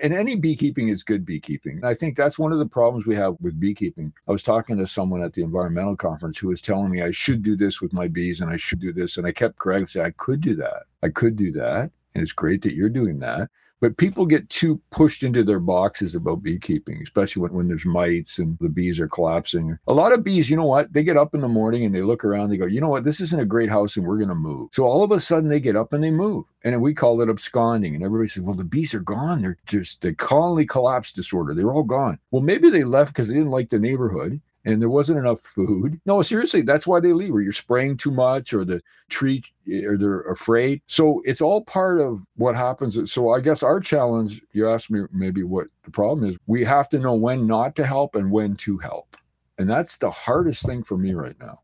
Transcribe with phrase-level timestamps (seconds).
[0.00, 1.84] And any beekeeping is good beekeeping.
[1.84, 4.12] I think that's one of the problems we have with beekeeping.
[4.28, 7.42] I was talking to someone at the environmental conference who was telling me I should
[7.42, 9.16] do this with my bees and I should do this.
[9.16, 10.84] And I kept correcting, I could do that.
[11.02, 11.90] I could do that.
[12.14, 13.50] And it's great that you're doing that.
[13.80, 18.38] But people get too pushed into their boxes about beekeeping, especially when, when there's mites
[18.38, 19.78] and the bees are collapsing.
[19.86, 20.92] A lot of bees, you know what?
[20.92, 23.04] They get up in the morning and they look around, they go, you know what?
[23.04, 24.70] This isn't a great house and we're going to move.
[24.72, 26.46] So all of a sudden they get up and they move.
[26.64, 27.94] And we call it absconding.
[27.94, 29.42] And everybody says, well, the bees are gone.
[29.42, 31.54] They're just the colony collapse disorder.
[31.54, 32.18] They're all gone.
[32.30, 35.98] Well, maybe they left because they didn't like the neighborhood and there wasn't enough food.
[36.04, 39.42] No, seriously, that's why they leave, or you're spraying too much, or the tree,
[39.86, 40.82] or they're afraid.
[40.86, 43.10] So it's all part of what happens.
[43.10, 46.90] So I guess our challenge, you asked me maybe what the problem is, we have
[46.90, 49.16] to know when not to help and when to help.
[49.56, 51.62] And that's the hardest thing for me right now.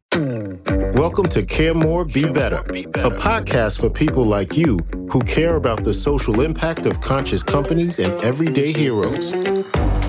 [0.95, 4.79] Welcome to Care More, Be Better, a podcast for people like you
[5.11, 9.33] who care about the social impact of conscious companies and everyday heroes.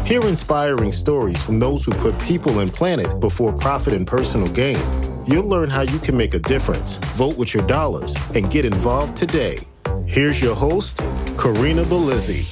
[0.06, 4.78] Hear inspiring stories from those who put people and planet before profit and personal gain.
[5.26, 9.18] You'll learn how you can make a difference, vote with your dollars, and get involved
[9.18, 9.58] today.
[10.06, 10.98] Here's your host,
[11.38, 12.46] Corinna Bellizzi.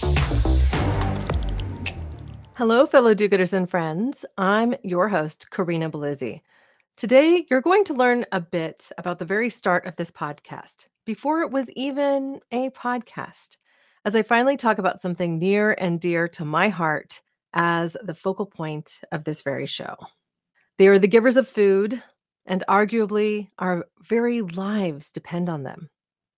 [2.56, 4.26] Hello, fellow do gooders and friends.
[4.36, 6.42] I'm your host, Corinna Bellizzi.
[6.98, 11.42] Today, you're going to learn a bit about the very start of this podcast, before
[11.42, 13.58] it was even a podcast,
[14.06, 17.22] as I finally talk about something near and dear to my heart
[17.54, 19.96] as the focal point of this very show.
[20.78, 22.02] They are the givers of food,
[22.46, 25.90] and arguably our very lives depend on them.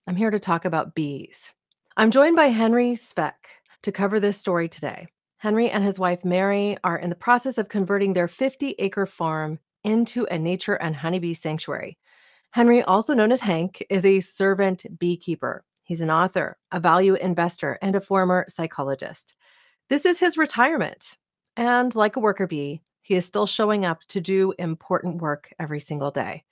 [0.08, 1.54] I'm here to talk about bees.
[1.98, 3.34] I'm joined by Henry Svec
[3.84, 5.08] to cover this story today.
[5.38, 9.60] Henry and his wife Mary are in the process of converting their 50 acre farm
[9.84, 11.98] into a nature and honeybee sanctuary.
[12.52, 15.64] Henry, also known as Hank, is a servant beekeeper.
[15.84, 19.36] He's an author, a value investor, and a former psychologist.
[19.88, 21.16] This is his retirement.
[21.56, 25.80] And like a worker bee, he is still showing up to do important work every
[25.80, 26.44] single day.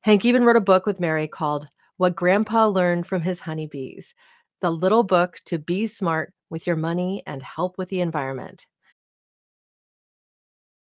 [0.00, 1.68] Hank even wrote a book with Mary called
[1.98, 4.14] What Grandpa Learned from His Honeybees,
[4.62, 8.66] the little book to be smart with your money and help with the environment.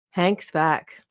[0.09, 1.03] Hank's back.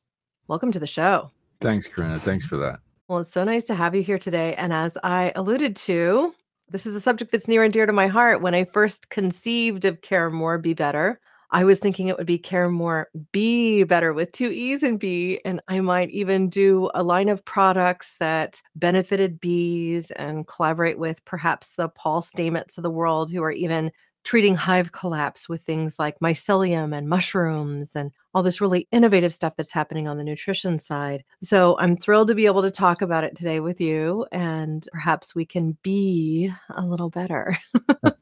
[0.49, 1.31] Welcome to the show.
[1.61, 2.19] Thanks, Corinna.
[2.19, 2.79] Thanks for that.
[3.07, 4.53] Well, it's so nice to have you here today.
[4.55, 6.33] And as I alluded to,
[6.69, 8.41] this is a subject that's near and dear to my heart.
[8.41, 11.19] When I first conceived of Care More, Be Better,
[11.51, 15.39] I was thinking it would be Care More, Be Better with two E's and B.
[15.45, 21.23] And I might even do a line of products that benefited bees and collaborate with
[21.25, 23.91] perhaps the Paul Stamets of the world who are even
[24.23, 29.55] treating hive collapse with things like mycelium and mushrooms and all this really innovative stuff
[29.55, 31.23] that's happening on the nutrition side.
[31.41, 35.35] So I'm thrilled to be able to talk about it today with you, and perhaps
[35.35, 37.57] we can be a little better.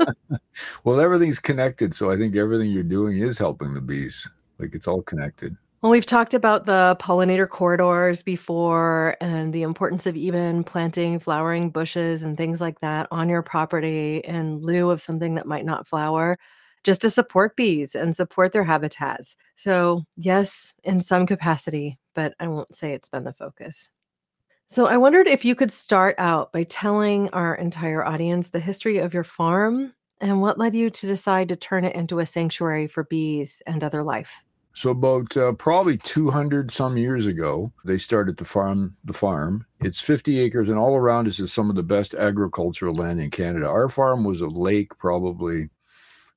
[0.84, 1.96] well, everything's connected.
[1.96, 4.30] So I think everything you're doing is helping the bees.
[4.60, 5.56] Like it's all connected.
[5.82, 11.72] Well, we've talked about the pollinator corridors before and the importance of even planting flowering
[11.72, 15.88] bushes and things like that on your property in lieu of something that might not
[15.88, 16.38] flower,
[16.84, 19.36] just to support bees and support their habitats.
[19.56, 23.90] So, yes, in some capacity, but I won't say it's been the focus.
[24.68, 28.98] So, I wondered if you could start out by telling our entire audience the history
[28.98, 32.88] of your farm and what led you to decide to turn it into a sanctuary
[32.88, 34.44] for bees and other life.
[34.74, 39.66] So about uh, probably 200 some years ago, they started to farm the farm.
[39.82, 43.32] It's 50 acres, and all around us is some of the best agricultural land in
[43.32, 43.68] Canada.
[43.68, 45.70] Our farm was a lake, probably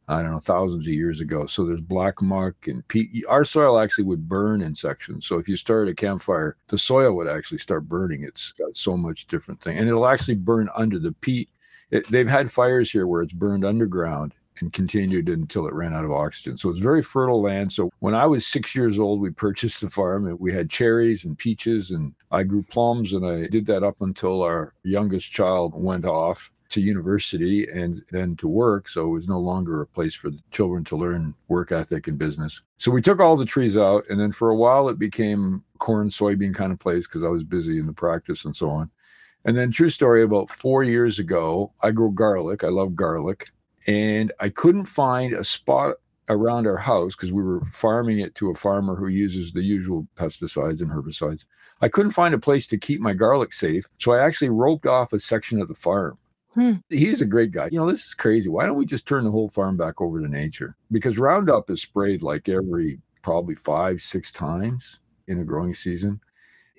[0.08, 1.46] I don't know thousands of years ago.
[1.46, 3.24] So there's black muck and peat.
[3.28, 5.26] Our soil actually would burn in sections.
[5.26, 8.22] So if you started a campfire, the soil would actually start burning.
[8.24, 11.48] It's got so much different thing, and it'll actually burn under the peat.
[11.90, 16.04] It, they've had fires here where it's burned underground and continued until it ran out
[16.04, 16.56] of oxygen.
[16.56, 17.72] So it's very fertile land.
[17.72, 21.24] So when I was six years old, we purchased the farm and we had cherries
[21.24, 25.72] and peaches and I grew plums and I did that up until our youngest child
[25.74, 28.88] went off to university and then to work.
[28.88, 32.18] So it was no longer a place for the children to learn work ethic and
[32.18, 32.62] business.
[32.78, 36.08] So we took all the trees out and then for a while it became corn,
[36.08, 38.90] soybean kind of place because I was busy in the practice and so on.
[39.46, 42.64] And then, true story, about four years ago, I grow garlic.
[42.64, 43.50] I love garlic
[43.86, 45.96] and I couldn't find a spot
[46.28, 50.06] around our house because we were farming it to a farmer who uses the usual
[50.16, 51.44] pesticides and herbicides.
[51.82, 55.12] I couldn't find a place to keep my garlic safe, so I actually roped off
[55.12, 56.16] a section of the farm.
[56.54, 56.74] Hmm.
[56.88, 57.68] He's a great guy.
[57.72, 58.48] You know, this is crazy.
[58.48, 60.76] Why don't we just turn the whole farm back over to nature?
[60.92, 66.20] Because Roundup is sprayed like every probably five, six times in a growing season.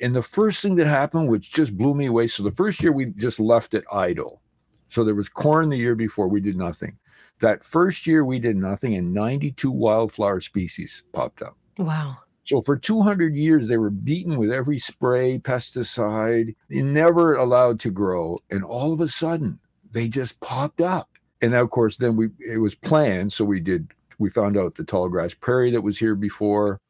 [0.02, 2.28] And the first thing that happened, which just blew me away.
[2.28, 4.42] So the first year we just left it idle.
[4.88, 6.98] So there was corn the year before, we did nothing.
[7.42, 11.58] That first year we did nothing, and 92 wildflower species popped up.
[11.78, 12.18] Wow.
[12.46, 18.40] So for 200 years, they were beaten with every spray, pesticide, never allowed to grow.
[18.52, 19.60] And all of a sudden,
[19.96, 21.10] they just popped up.
[21.42, 23.32] And of course, then we it was planned.
[23.32, 26.82] So we did we found out the tall grass prairie that was here before,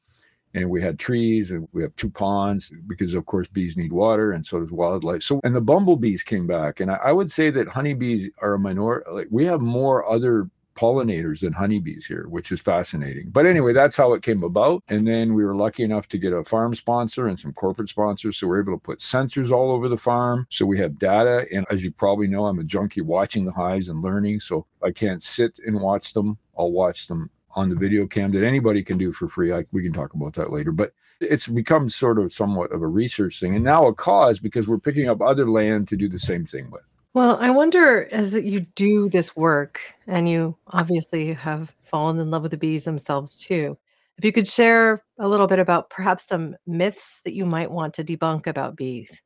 [0.53, 4.31] and we had trees, and we have two ponds because of course bees need water,
[4.31, 5.21] and so does wildlife.
[5.21, 8.59] So and the bumblebees came back, and I, I would say that honeybees are a
[8.59, 9.09] minority.
[9.11, 13.29] Like we have more other pollinators and honeybees here, which is fascinating.
[13.29, 14.83] But anyway, that's how it came about.
[14.89, 18.37] And then we were lucky enough to get a farm sponsor and some corporate sponsors.
[18.37, 20.47] So we're able to put sensors all over the farm.
[20.49, 21.45] So we have data.
[21.53, 24.41] And as you probably know, I'm a junkie watching the hives and learning.
[24.41, 26.37] So I can't sit and watch them.
[26.57, 29.53] I'll watch them on the video cam that anybody can do for free.
[29.53, 30.71] I, we can talk about that later.
[30.71, 34.67] But it's become sort of somewhat of a research thing and now a cause because
[34.67, 36.83] we're picking up other land to do the same thing with.
[37.15, 42.41] Well, I wonder as you do this work, and you obviously have fallen in love
[42.41, 43.77] with the bees themselves too,
[44.17, 47.93] if you could share a little bit about perhaps some myths that you might want
[47.93, 49.21] to debunk about bees.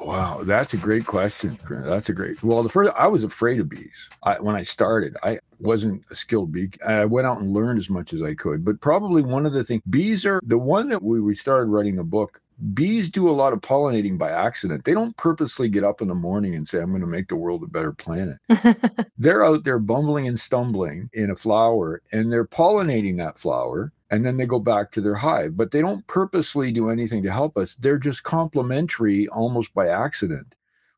[0.00, 1.56] Wow, that's a great question.
[1.70, 2.42] That's a great.
[2.42, 4.10] Well, the first I was afraid of bees.
[4.24, 6.70] I, when I started, I wasn't a skilled bee.
[6.84, 8.64] I went out and learned as much as I could.
[8.64, 11.94] But probably one of the things bees are the one that we, we started writing
[11.94, 12.40] the book
[12.74, 14.84] bees do a lot of pollinating by accident.
[14.84, 17.36] They don't purposely get up in the morning and say, I'm going to make the
[17.36, 18.38] world a better planet.
[19.18, 23.92] they're out there bumbling and stumbling in a flower and they're pollinating that flower.
[24.10, 27.32] And then they go back to their hive, but they don't purposely do anything to
[27.32, 27.76] help us.
[27.76, 30.54] They're just complementary almost by accident.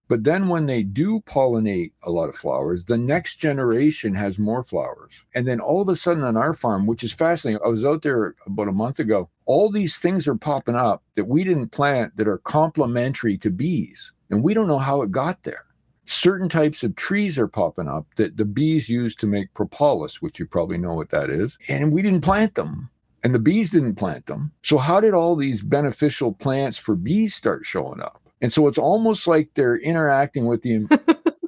[0.06, 4.62] But then when they do pollinate a lot of flowers, the next generation has more
[4.62, 5.24] flowers.
[5.34, 8.02] And then all of a sudden on our farm, which is fascinating, I was out
[8.02, 12.16] there about a month ago, all these things are popping up that we didn't plant
[12.16, 14.12] that are complementary to bees.
[14.30, 15.64] And we don't know how it got there.
[16.06, 20.38] Certain types of trees are popping up that the bees use to make propolis, which
[20.38, 21.56] you probably know what that is.
[21.68, 22.90] And we didn't plant them
[23.24, 24.52] and the bees didn't plant them.
[24.62, 28.20] So, how did all these beneficial plants for bees start showing up?
[28.44, 30.86] And so it's almost like they're interacting with the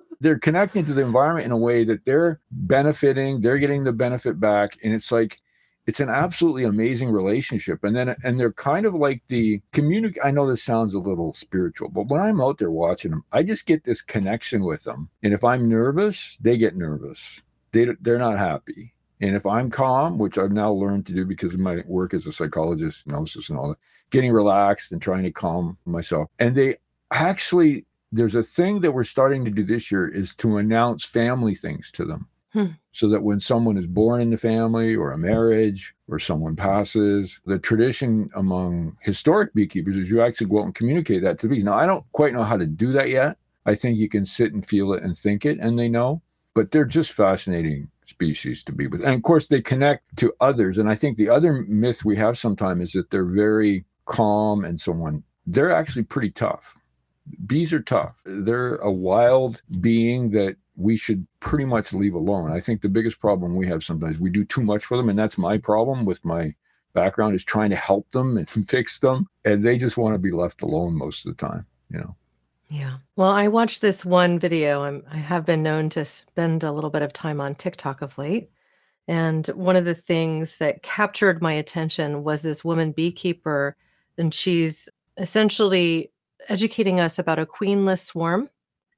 [0.20, 4.40] they're connecting to the environment in a way that they're benefiting, they're getting the benefit
[4.40, 5.38] back and it's like
[5.87, 7.84] it's an absolutely amazing relationship.
[7.84, 11.34] And then and they're kind of like the communicate i know this sounds a little
[11.34, 15.10] spiritual but when i'm out there watching them i just get this connection with them
[15.22, 17.42] and if i'm nervous they get nervous.
[17.72, 18.94] They, they're not happy.
[19.20, 22.26] And if i'm calm which i've now learned to do because of my work as
[22.26, 23.78] a psychologist hypnosis and all that
[24.08, 26.76] getting relaxed and trying to calm myself and they
[27.10, 31.54] actually there's a thing that we're starting to do this year is to announce family
[31.54, 32.28] things to them.
[32.52, 32.68] Hmm.
[32.92, 37.38] so that when someone is born in the family or a marriage or someone passes
[37.44, 41.54] the tradition among historic beekeepers is you actually go out and communicate that to the
[41.54, 41.64] bees.
[41.64, 43.36] Now i don't quite know how to do that yet.
[43.66, 46.22] I think you can sit and feel it and think it and they know
[46.54, 49.02] but they're just fascinating species to be with.
[49.02, 50.78] And of course they connect to others.
[50.78, 54.80] And i think the other myth we have sometimes is that they're very calm and
[54.80, 55.22] so on.
[55.46, 56.74] They're actually pretty tough
[57.46, 58.20] bees are tough.
[58.25, 62.50] They're a wild being that we should pretty much leave alone.
[62.50, 65.19] I think the biggest problem we have sometimes we do too much for them, and
[65.19, 66.55] that's my problem with my
[66.93, 70.31] background is trying to help them and fix them, and they just want to be
[70.31, 71.67] left alone most of the time.
[71.90, 72.17] You know.
[72.69, 72.96] Yeah.
[73.14, 74.82] Well, I watched this one video.
[74.82, 78.19] I'm, I have been known to spend a little bit of time on TikTok of
[78.19, 78.50] late.
[79.08, 83.76] And one of the things that captured my attention was this woman beekeeper,
[84.18, 86.11] and she's essentially
[86.48, 88.48] educating us about a queenless swarm.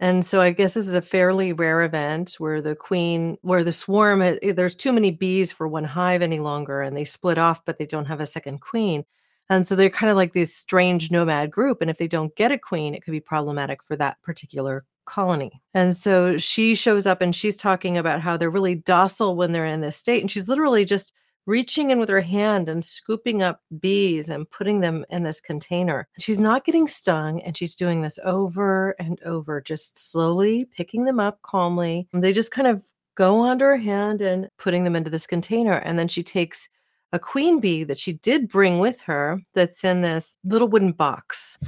[0.01, 3.73] And so I guess this is a fairly rare event where the queen, where the
[3.73, 7.65] swarm, eh, there's too many bees for one hive any longer and they split off,
[7.65, 9.05] but they don't have a second queen.
[9.51, 11.81] And so they're kind of like this strange nomad group.
[11.81, 15.63] And if they don't get a queen, it could be problematic for that particular colony.
[15.75, 19.67] And so she shows up and she's talking about how they're really docile when they're
[19.67, 20.21] in this state.
[20.21, 21.13] And she's literally just
[21.49, 26.07] reaching in with her hand and scooping up bees and putting them in this container.
[26.21, 31.19] She's not getting stung and she's doing this over and over, just slowly picking them
[31.19, 32.07] up calmly.
[32.13, 35.73] They just kind of go under her hand and putting them into this container.
[35.73, 36.69] And then she takes
[37.15, 41.59] a queen bee that she did bring with her that's in this little wooden box.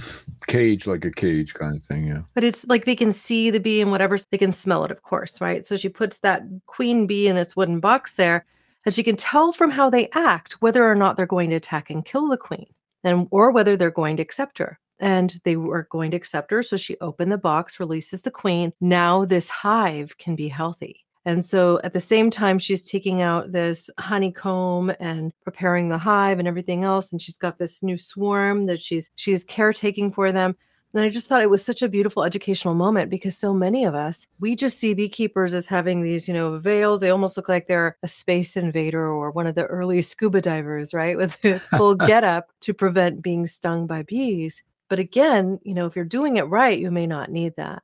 [0.47, 2.21] Cage, like a cage kind of thing, yeah.
[2.35, 5.01] But it's like they can see the bee and whatever, they can smell it, of
[5.01, 5.65] course, right?
[5.65, 8.45] So she puts that queen bee in this wooden box there
[8.85, 11.91] and she can tell from how they act whether or not they're going to attack
[11.91, 12.67] and kill the queen
[13.05, 14.79] and or whether they're going to accept her.
[14.99, 18.73] And they were going to accept her so she opened the box releases the queen.
[18.81, 21.05] Now this hive can be healthy.
[21.25, 26.39] And so at the same time she's taking out this honeycomb and preparing the hive
[26.39, 30.57] and everything else and she's got this new swarm that she's she's caretaking for them
[30.93, 33.95] And I just thought it was such a beautiful educational moment because so many of
[33.95, 37.01] us, we just see beekeepers as having these, you know, veils.
[37.01, 40.93] They almost look like they're a space invader or one of the early scuba divers,
[40.93, 41.17] right?
[41.17, 44.63] With the full getup to prevent being stung by bees.
[44.89, 47.83] But again, you know, if you're doing it right, you may not need that.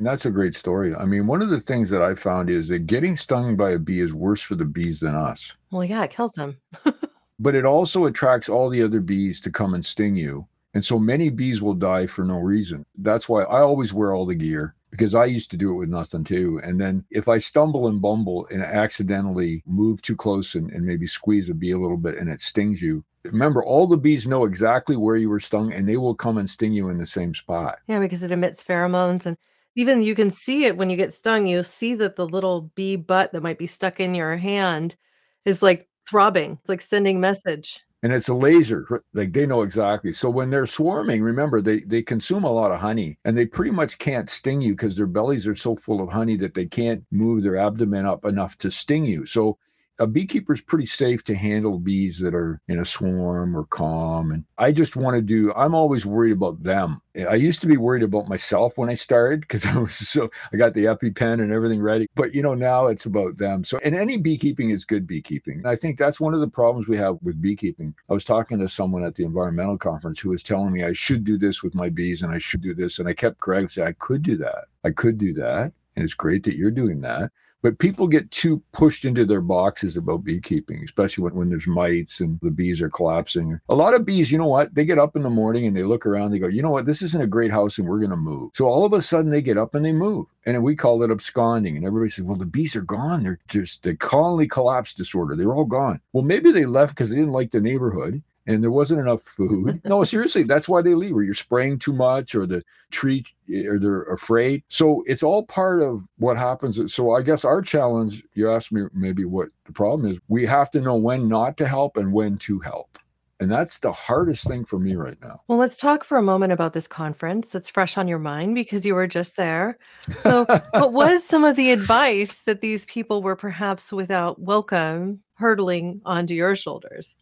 [0.00, 0.94] That's a great story.
[0.94, 3.78] I mean, one of the things that I found is that getting stung by a
[3.78, 5.56] bee is worse for the bees than us.
[5.72, 6.56] Well, yeah, it kills them.
[7.40, 10.46] but it also attracts all the other bees to come and sting you.
[10.74, 12.84] And so many bees will die for no reason.
[12.98, 15.88] That's why I always wear all the gear because I used to do it with
[15.88, 16.60] nothing too.
[16.62, 21.06] And then if I stumble and bumble and accidentally move too close and, and maybe
[21.06, 24.44] squeeze a bee a little bit and it stings you, remember all the bees know
[24.44, 27.34] exactly where you were stung and they will come and sting you in the same
[27.34, 27.78] spot.
[27.86, 29.36] Yeah, because it emits pheromones and
[29.74, 31.46] even you can see it when you get stung.
[31.46, 34.96] You'll see that the little bee butt that might be stuck in your hand
[35.44, 36.58] is like throbbing.
[36.60, 40.12] It's like sending message and it's a laser like they know exactly.
[40.12, 43.70] So when they're swarming remember they they consume a lot of honey and they pretty
[43.70, 47.04] much can't sting you because their bellies are so full of honey that they can't
[47.10, 49.26] move their abdomen up enough to sting you.
[49.26, 49.58] So
[49.98, 54.30] a beekeeper is pretty safe to handle bees that are in a swarm or calm.
[54.30, 57.00] And I just want to do, I'm always worried about them.
[57.28, 60.56] I used to be worried about myself when I started because I was so, I
[60.56, 62.06] got the EpiPen and everything ready.
[62.14, 63.64] But, you know, now it's about them.
[63.64, 65.58] So, and any beekeeping is good beekeeping.
[65.58, 67.94] And I think that's one of the problems we have with beekeeping.
[68.08, 71.24] I was talking to someone at the environmental conference who was telling me I should
[71.24, 72.98] do this with my bees and I should do this.
[72.98, 74.66] And I kept correcting, I could do that.
[74.84, 75.72] I could do that.
[75.96, 77.32] And it's great that you're doing that.
[77.62, 82.20] But people get too pushed into their boxes about beekeeping, especially when, when there's mites
[82.20, 83.58] and the bees are collapsing.
[83.68, 84.74] A lot of bees, you know what?
[84.74, 86.86] They get up in the morning and they look around, they go, you know what?
[86.86, 88.50] This isn't a great house and we're going to move.
[88.54, 90.28] So all of a sudden they get up and they move.
[90.46, 91.76] And we call it absconding.
[91.76, 93.22] And everybody says, well, the bees are gone.
[93.22, 95.34] They're just the colony collapse disorder.
[95.34, 96.00] They're all gone.
[96.12, 99.80] Well, maybe they left because they didn't like the neighborhood and there wasn't enough food.
[99.88, 103.66] No, seriously, that's why they leave, or you're spraying too much, or the tree, eh,
[103.66, 104.62] or they're afraid.
[104.68, 106.92] So it's all part of what happens.
[106.92, 110.70] So I guess our challenge, you asked me maybe what the problem is, we have
[110.72, 112.98] to know when not to help and when to help.
[113.40, 115.40] And that's the hardest thing for me right now.
[115.46, 118.84] Well, let's talk for a moment about this conference that's fresh on your mind because
[118.84, 119.78] you were just there.
[120.20, 126.00] So, what was some of the advice that these people were perhaps without welcome hurtling
[126.04, 127.14] onto your shoulders?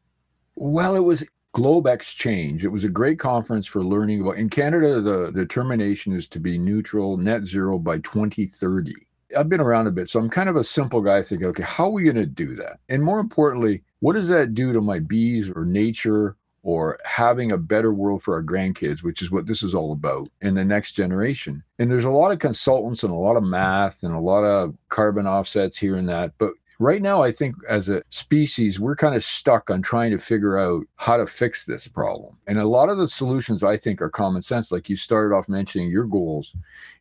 [0.56, 1.22] Well, it was
[1.52, 2.64] Globe Exchange.
[2.64, 4.38] It was a great conference for learning about.
[4.38, 8.94] In Canada, the determination is to be neutral, net zero by 2030.
[9.36, 11.84] I've been around a bit, so I'm kind of a simple guy thinking, okay, how
[11.86, 12.78] are we going to do that?
[12.88, 16.36] And more importantly, what does that do to my bees or nature
[16.66, 20.28] or having a better world for our grandkids, which is what this is all about,
[20.42, 21.62] and the next generation.
[21.78, 24.74] And there's a lot of consultants and a lot of math and a lot of
[24.88, 26.32] carbon offsets here and that.
[26.38, 30.18] But right now, I think as a species, we're kind of stuck on trying to
[30.18, 32.36] figure out how to fix this problem.
[32.46, 34.70] And a lot of the solutions I think are common sense.
[34.70, 36.54] Like you started off mentioning your goals.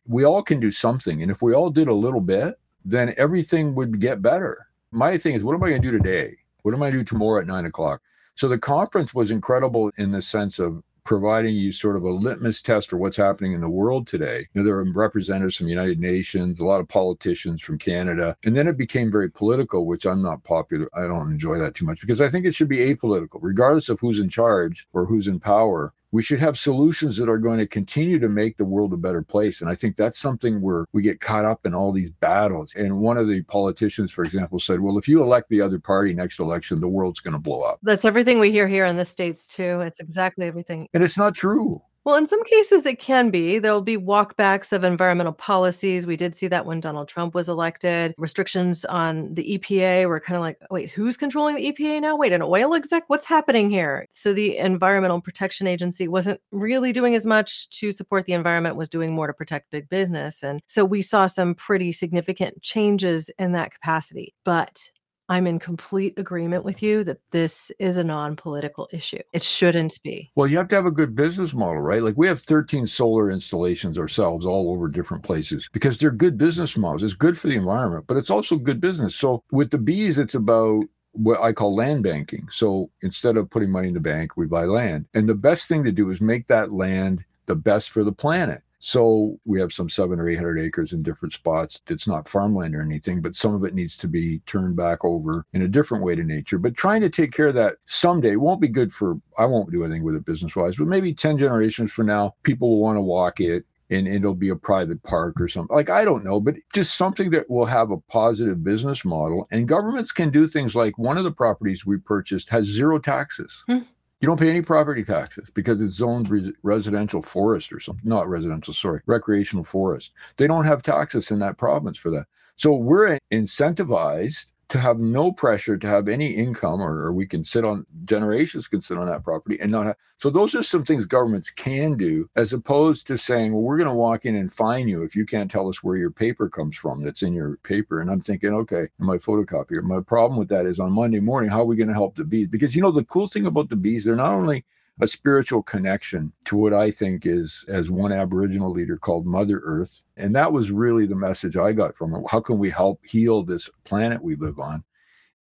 [0.06, 1.22] We all can do something.
[1.22, 4.68] And if we all did a little bit, then everything would get better.
[4.92, 6.36] My thing is, what am I going to do today?
[6.62, 8.00] What am I going to do tomorrow at nine o'clock?
[8.36, 12.60] So the conference was incredible in the sense of providing you sort of a litmus
[12.60, 14.40] test for what's happening in the world today.
[14.52, 18.36] You know, there are representatives from the United Nations, a lot of politicians from Canada,
[18.44, 20.88] and then it became very political, which I'm not popular.
[20.94, 24.00] I don't enjoy that too much because I think it should be apolitical, regardless of
[24.00, 27.66] who's in charge or who's in power we should have solutions that are going to
[27.66, 29.60] continue to make the world a better place.
[29.60, 32.74] And I think that's something where we get caught up in all these battles.
[32.74, 36.14] And one of the politicians, for example, said, well, if you elect the other party
[36.14, 37.78] next election, the world's going to blow up.
[37.82, 39.80] That's everything we hear here in the States, too.
[39.80, 40.88] It's exactly everything.
[40.94, 41.82] And it's not true.
[42.06, 43.58] Well, in some cases, it can be.
[43.58, 46.06] There'll be walkbacks of environmental policies.
[46.06, 48.14] We did see that when Donald Trump was elected.
[48.16, 52.14] Restrictions on the EPA were kind of like, wait, who's controlling the EPA now?
[52.14, 53.02] Wait, an oil exec?
[53.08, 54.06] What's happening here?
[54.12, 58.88] So the Environmental Protection Agency wasn't really doing as much to support the environment, was
[58.88, 60.44] doing more to protect big business.
[60.44, 64.32] And so we saw some pretty significant changes in that capacity.
[64.44, 64.92] But
[65.28, 69.20] I'm in complete agreement with you that this is a non political issue.
[69.32, 70.30] It shouldn't be.
[70.34, 72.02] Well, you have to have a good business model, right?
[72.02, 76.76] Like we have 13 solar installations ourselves all over different places because they're good business
[76.76, 77.02] models.
[77.02, 79.16] It's good for the environment, but it's also good business.
[79.16, 82.46] So with the bees, it's about what I call land banking.
[82.50, 85.06] So instead of putting money in the bank, we buy land.
[85.14, 88.62] And the best thing to do is make that land the best for the planet.
[88.78, 91.80] So we have some seven or 800 acres in different spots.
[91.88, 95.44] It's not farmland or anything, but some of it needs to be turned back over
[95.52, 96.58] in a different way to nature.
[96.58, 99.84] But trying to take care of that someday won't be good for, I won't do
[99.84, 103.02] anything with it business wise, but maybe 10 generations from now, people will want to
[103.02, 105.74] walk it and it'll be a private park or something.
[105.74, 109.46] Like, I don't know, but just something that will have a positive business model.
[109.50, 113.64] And governments can do things like one of the properties we purchased has zero taxes.
[113.66, 113.78] Hmm.
[114.20, 118.08] You don't pay any property taxes because it's zoned res- residential forest or something.
[118.08, 120.12] Not residential, sorry, recreational forest.
[120.36, 122.26] They don't have taxes in that province for that.
[122.56, 127.44] So we're incentivized to have no pressure to have any income or, or, we can
[127.44, 130.84] sit on generations can sit on that property and not have so those are some
[130.84, 134.52] things governments can do as opposed to saying well we're going to walk in and
[134.52, 137.56] fine you if you can't tell us where your paper comes from that's in your
[137.58, 138.00] paper.
[138.00, 139.82] And i'm thinking okay my photocopier?
[139.82, 142.24] My problem with that is on monday morning how are we going to help the
[142.24, 142.48] bees?
[142.48, 144.64] Because you know the cool thing about the bees they're not only
[145.00, 150.00] a spiritual connection to what I think is, as one Aboriginal leader called Mother Earth.
[150.16, 152.22] And that was really the message I got from it.
[152.28, 154.82] How can we help heal this planet we live on?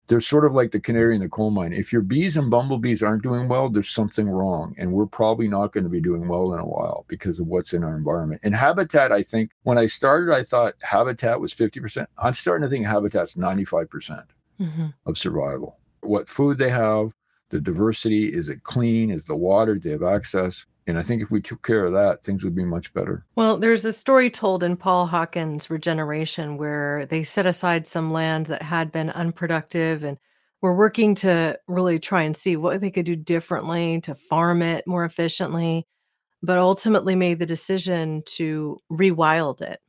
[0.07, 1.72] They're sort of like the canary in the coal mine.
[1.72, 4.75] If your bees and bumblebees aren't doing well, there's something wrong.
[4.77, 7.74] And we're probably not going to be doing well in a while because of what's
[7.74, 8.41] in our environment.
[8.43, 12.05] And habitat, I think, when I started, I thought habitat was 50%.
[12.17, 14.25] I'm starting to think habitat's 95%
[14.60, 14.88] mm-hmm.
[15.05, 15.77] of survival.
[16.01, 17.13] What food they have,
[17.53, 20.65] the diversity is it clean is the water do they have access?
[20.86, 23.25] And i think if we took care of that things would be much better.
[23.36, 28.48] Well there's a story told in paul Hawken's regeneration where they set aside some land
[28.48, 30.17] that had been unproductive and
[30.62, 34.86] were working to really try and see what they could do differently to farm it
[34.88, 35.86] more efficiently
[36.43, 39.79] but ultimately made the decision to rewild it.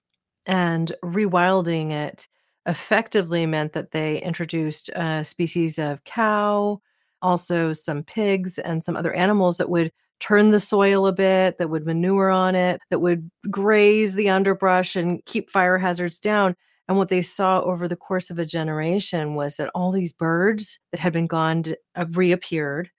[0.46, 2.28] And rewilding it
[2.64, 6.80] effectively meant that they introduced a species of cow
[7.24, 9.90] also some pigs and some other animals that would
[10.20, 14.94] turn the soil a bit, that would manure on it, that would graze the underbrush
[14.94, 16.54] and keep fire hazards down.
[16.86, 20.78] And what they saw over the course of a generation was that all these birds
[20.92, 21.64] that had been gone
[21.96, 22.90] uh, reappeared.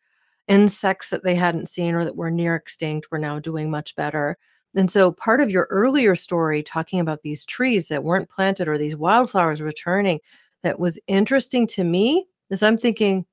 [0.48, 4.38] Insects that they hadn't seen or that were near extinct were now doing much better.
[4.76, 8.78] And so, part of your earlier story talking about these trees that weren't planted or
[8.78, 10.20] these wildflowers returning
[10.64, 13.26] that was interesting to me is I'm thinking,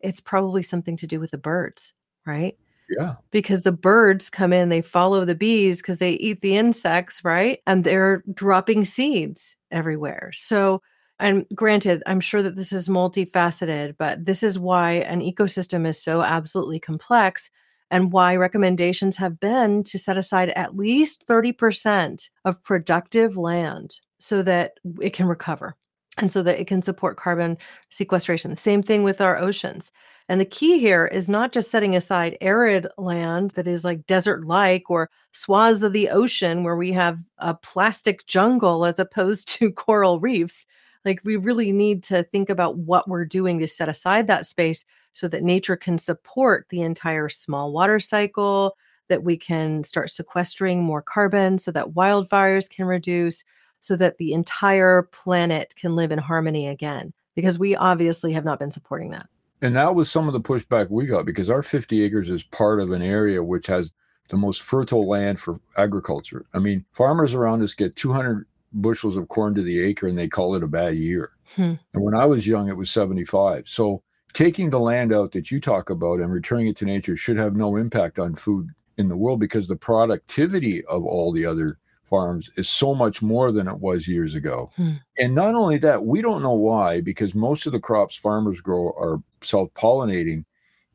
[0.00, 1.94] it's probably something to do with the birds,
[2.26, 2.56] right?
[2.88, 3.16] Yeah.
[3.30, 7.60] Because the birds come in, they follow the bees because they eat the insects, right?
[7.66, 10.30] And they're dropping seeds everywhere.
[10.32, 10.80] So,
[11.20, 16.00] and granted, I'm sure that this is multifaceted, but this is why an ecosystem is
[16.02, 17.50] so absolutely complex
[17.90, 24.42] and why recommendations have been to set aside at least 30% of productive land so
[24.42, 25.76] that it can recover
[26.18, 27.56] and so that it can support carbon
[27.90, 28.56] sequestration.
[28.56, 29.92] Same thing with our oceans.
[30.28, 34.44] And the key here is not just setting aside arid land that is like desert
[34.44, 39.72] like or swaths of the ocean where we have a plastic jungle as opposed to
[39.72, 40.66] coral reefs.
[41.04, 44.84] Like, we really need to think about what we're doing to set aside that space
[45.14, 48.76] so that nature can support the entire small water cycle,
[49.08, 53.44] that we can start sequestering more carbon so that wildfires can reduce
[53.80, 58.58] so that the entire planet can live in harmony again because we obviously have not
[58.58, 59.28] been supporting that.
[59.62, 62.80] And that was some of the pushback we got because our 50 acres is part
[62.80, 63.92] of an area which has
[64.28, 66.46] the most fertile land for agriculture.
[66.54, 70.28] I mean, farmers around us get 200 bushels of corn to the acre and they
[70.28, 71.32] call it a bad year.
[71.56, 71.74] Hmm.
[71.94, 73.66] And when I was young, it was 75.
[73.66, 77.38] So taking the land out that you talk about and returning it to nature should
[77.38, 81.78] have no impact on food in the world because the productivity of all the other
[82.08, 84.70] farms is so much more than it was years ago.
[84.76, 84.94] Hmm.
[85.18, 88.88] And not only that, we don't know why, because most of the crops farmers grow
[88.98, 90.44] are self pollinating.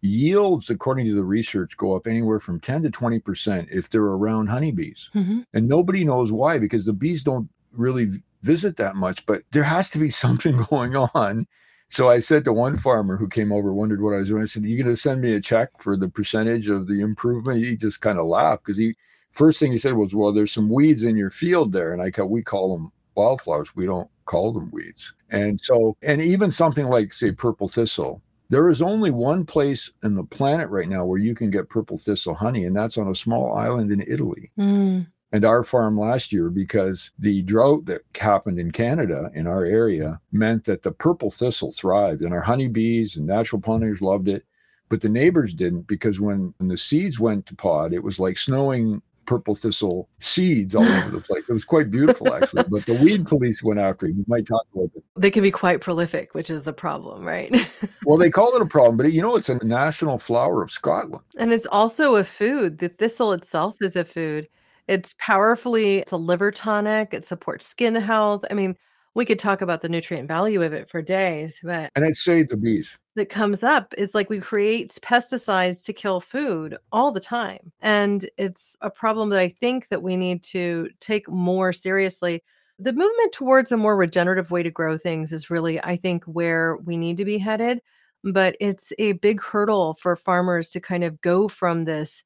[0.01, 4.47] Yields, according to the research, go up anywhere from 10 to 20% if they're around
[4.47, 5.09] honeybees.
[5.15, 5.41] Mm-hmm.
[5.53, 8.09] And nobody knows why, because the bees don't really
[8.41, 11.47] visit that much, but there has to be something going on.
[11.89, 14.41] So I said to one farmer who came over, wondered what I was doing.
[14.41, 17.01] I said, Are you going to send me a check for the percentage of the
[17.01, 17.63] improvement?
[17.63, 18.95] He just kind of laughed because he,
[19.33, 22.23] first thing he said was, "Well, there's some weeds in your field there," and I
[22.23, 23.75] we call them wildflowers.
[23.75, 25.13] We don't call them weeds.
[25.29, 30.15] And so, and even something like say purple thistle, there is only one place in
[30.15, 33.15] the planet right now where you can get purple thistle honey, and that's on a
[33.15, 34.51] small island in Italy.
[34.57, 35.07] Mm.
[35.31, 40.21] And our farm last year, because the drought that happened in Canada in our area
[40.31, 44.45] meant that the purple thistle thrived, and our honeybees and natural pollinators loved it.
[44.89, 48.37] But the neighbors didn't because when, when the seeds went to pod, it was like
[48.37, 51.43] snowing purple thistle seeds all over the place.
[51.47, 52.63] It was quite beautiful, actually.
[52.69, 54.17] but the weed police went after him.
[54.17, 55.03] You might talk about it.
[55.15, 57.53] They can be quite prolific, which is the problem, right?
[58.05, 61.23] well, they call it a problem, but you know, it's a national flower of Scotland.
[61.37, 62.79] And it's also a food.
[62.79, 64.47] The thistle itself is a food.
[64.87, 67.13] It's powerfully, it's a liver tonic.
[67.13, 68.43] It supports skin health.
[68.51, 68.75] I mean,
[69.15, 72.49] we could talk about the nutrient value of it for days, but and it saved
[72.49, 72.97] the bees.
[73.15, 77.71] That comes up is like we create pesticides to kill food all the time.
[77.79, 82.43] And it's a problem that I think that we need to take more seriously.
[82.79, 86.77] The movement towards a more regenerative way to grow things is really, I think, where
[86.77, 87.81] we need to be headed.
[88.23, 92.23] but it's a big hurdle for farmers to kind of go from this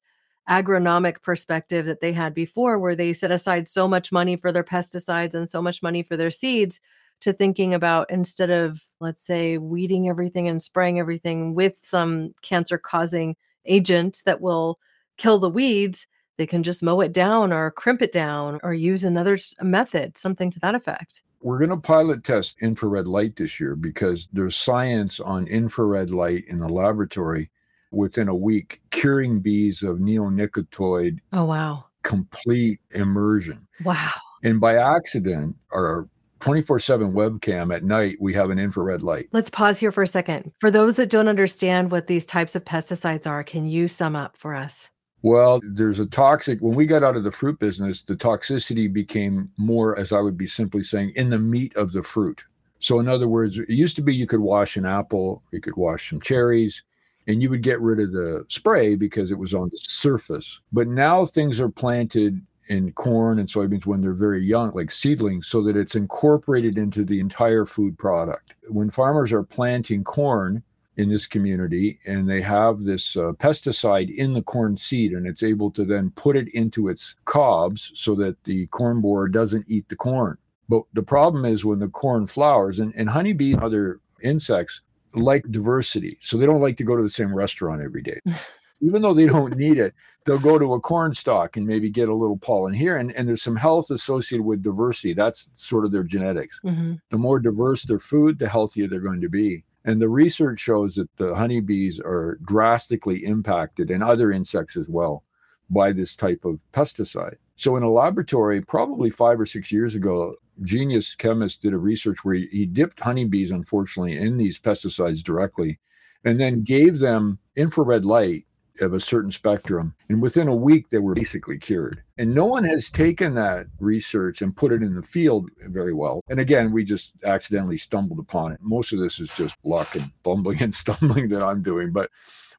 [0.48, 4.64] agronomic perspective that they had before, where they set aside so much money for their
[4.64, 6.80] pesticides and so much money for their seeds,
[7.20, 12.78] to thinking about instead of, let's say, weeding everything and spraying everything with some cancer
[12.78, 14.78] causing agent that will
[15.16, 16.06] kill the weeds,
[16.36, 20.50] they can just mow it down or crimp it down or use another method, something
[20.50, 21.22] to that effect.
[21.40, 26.44] We're going to pilot test infrared light this year because there's science on infrared light
[26.48, 27.50] in the laboratory
[27.90, 31.18] within a week curing bees of neonicotinoid.
[31.32, 31.84] Oh, wow.
[32.02, 33.66] Complete immersion.
[33.84, 34.12] Wow.
[34.42, 36.08] And by accident, our
[36.40, 39.28] 24 7 webcam at night, we have an infrared light.
[39.32, 40.52] Let's pause here for a second.
[40.60, 44.36] For those that don't understand what these types of pesticides are, can you sum up
[44.36, 44.90] for us?
[45.22, 49.50] Well, there's a toxic, when we got out of the fruit business, the toxicity became
[49.56, 52.44] more, as I would be simply saying, in the meat of the fruit.
[52.78, 55.76] So, in other words, it used to be you could wash an apple, you could
[55.76, 56.84] wash some cherries,
[57.28, 60.60] and you would get rid of the spray because it was on the surface.
[60.72, 65.46] But now things are planted in corn and soybeans when they're very young, like seedlings,
[65.46, 68.54] so that it's incorporated into the entire food product.
[68.68, 70.62] When farmers are planting corn,
[70.98, 75.44] in this community and they have this uh, pesticide in the corn seed and it's
[75.44, 79.88] able to then put it into its cobs so that the corn borer doesn't eat
[79.88, 80.36] the corn
[80.68, 84.80] but the problem is when the corn flowers and, and honeybees and other insects
[85.18, 88.18] like diversity so they don't like to go to the same restaurant every day
[88.80, 92.08] even though they don't need it they'll go to a corn stalk and maybe get
[92.08, 95.92] a little pollen here and, and there's some health associated with diversity that's sort of
[95.92, 96.94] their genetics mm-hmm.
[97.10, 100.96] the more diverse their food the healthier they're going to be and the research shows
[100.96, 105.24] that the honeybees are drastically impacted and other insects as well
[105.70, 107.36] by this type of pesticide.
[107.56, 112.18] So, in a laboratory, probably five or six years ago, genius chemist did a research
[112.24, 115.78] where he, he dipped honeybees, unfortunately, in these pesticides directly
[116.24, 118.44] and then gave them infrared light
[118.80, 119.94] of a certain spectrum.
[120.08, 122.02] And within a week, they were basically cured.
[122.16, 126.22] And no one has taken that research and put it in the field very well.
[126.28, 128.58] And again, we just accidentally stumbled upon it.
[128.62, 131.92] Most of this is just luck and bumbling and stumbling that I'm doing.
[131.92, 132.10] But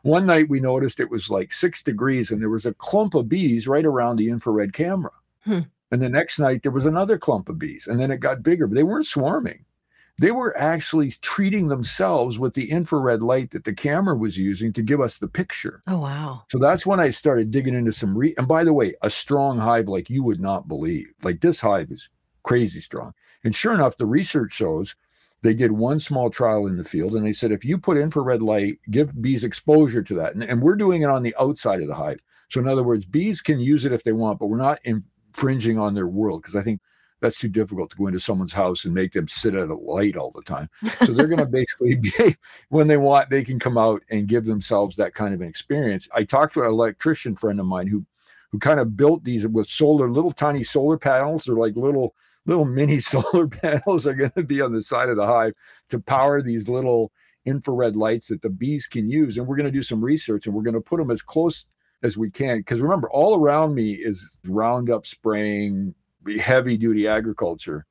[0.01, 3.29] one night we noticed it was like six degrees and there was a clump of
[3.29, 5.11] bees right around the infrared camera.
[5.43, 5.59] Hmm.
[5.91, 7.87] And the next night there was another clump of bees.
[7.87, 9.65] And then it got bigger, but they weren't swarming
[10.19, 14.81] they were actually treating themselves with the infrared light that the camera was using to
[14.81, 15.81] give us the picture.
[15.87, 16.43] Oh, wow.
[16.49, 19.57] So that's when I started digging into some re and by the way, a strong
[19.57, 21.07] hive like you would not believe.
[21.23, 22.09] Like this hive is
[22.43, 23.13] crazy strong.
[23.45, 24.93] And sure enough, the research shows
[25.41, 28.41] they did one small trial in the field and they said if you put infrared
[28.41, 30.33] light, give bees exposure to that.
[30.33, 32.19] And, and we're doing it on the outside of the hive.
[32.49, 34.79] So in other words, bees can use it if they want, but we're not
[35.29, 36.81] infringing on their world because I think
[37.21, 40.15] that's too difficult to go into someone's house and make them sit at a light
[40.15, 40.69] all the time.
[41.03, 42.37] So they're going to basically be,
[42.69, 46.07] when they want, they can come out and give themselves that kind of an experience.
[46.13, 48.05] I talked to an electrician friend of mine who,
[48.51, 51.43] who kind of built these with solar, little tiny solar panels.
[51.43, 52.15] They're like little,
[52.45, 55.53] little mini solar panels are going to be on the side of the hive
[55.89, 57.11] to power these little
[57.45, 59.37] infrared lights that the bees can use.
[59.37, 61.65] And we're going to do some research and we're going to put them as close
[62.03, 62.59] as we can.
[62.59, 65.93] Because remember, all around me is Roundup spraying,
[66.39, 67.85] heavy duty agriculture.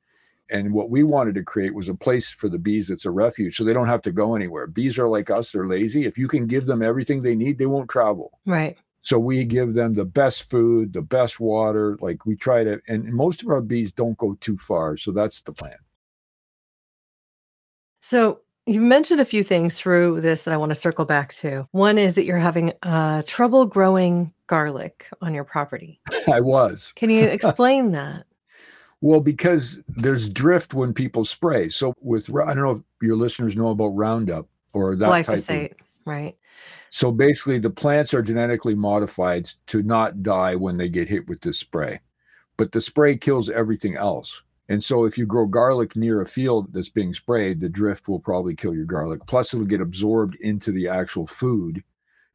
[0.51, 3.55] And what we wanted to create was a place for the bees that's a refuge
[3.55, 4.65] so they don't have to go anywhere.
[4.65, 6.05] Bees are like us, they're lazy.
[6.05, 8.39] If you can give them everything they need, they won't travel.
[8.47, 8.75] Right.
[9.01, 11.97] So we give them the best food, the best water.
[12.01, 14.97] Like we try to, and most of our bees don't go too far.
[14.97, 15.77] So that's the plan.
[18.01, 21.67] So you mentioned a few things through this that I want to circle back to.
[21.71, 25.99] One is that you're having uh, trouble growing garlic on your property.
[26.31, 26.93] I was.
[26.95, 28.25] Can you explain that?
[29.01, 31.69] Well, because there's drift when people spray.
[31.69, 35.81] So with I don't know if your listeners know about Roundup or that glyphosate, type
[35.81, 36.37] of, right?
[36.89, 41.41] So basically, the plants are genetically modified to not die when they get hit with
[41.41, 42.01] this spray,
[42.57, 44.43] but the spray kills everything else.
[44.69, 48.19] And so, if you grow garlic near a field that's being sprayed, the drift will
[48.19, 49.21] probably kill your garlic.
[49.25, 51.83] Plus, it'll get absorbed into the actual food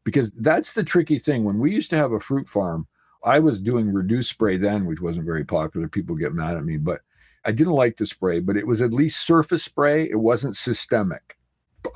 [0.02, 1.44] because that's the tricky thing.
[1.44, 2.86] When we used to have a fruit farm,
[3.24, 5.88] I was doing reduced spray then, which wasn't very popular.
[5.88, 7.00] People get mad at me, but
[7.44, 10.08] I didn't like the spray, but it was at least surface spray.
[10.10, 11.38] It wasn't systemic.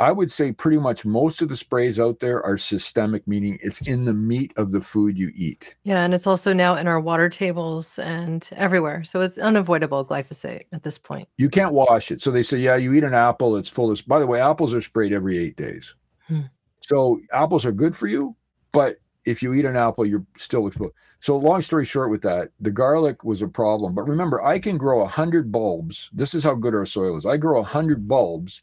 [0.01, 3.81] I would say pretty much most of the sprays out there are systemic, meaning it's
[3.83, 5.77] in the meat of the food you eat.
[5.85, 9.05] Yeah, and it's also now in our water tables and everywhere.
[9.05, 11.29] So it's unavoidable glyphosate at this point.
[11.37, 12.21] You can't wash it.
[12.21, 14.07] So they say, yeah, you eat an apple, it's full of.
[14.07, 15.95] By the way, apples are sprayed every eight days.
[16.27, 16.43] Hmm.
[16.81, 18.37] So apples are good for you,
[18.73, 20.95] but if you eat an apple, you're still exposed.
[21.21, 23.95] So long story short with that, the garlic was a problem.
[23.95, 26.09] But remember, I can grow a hundred bulbs.
[26.13, 27.27] This is how good our soil is.
[27.27, 28.63] I grow a hundred bulbs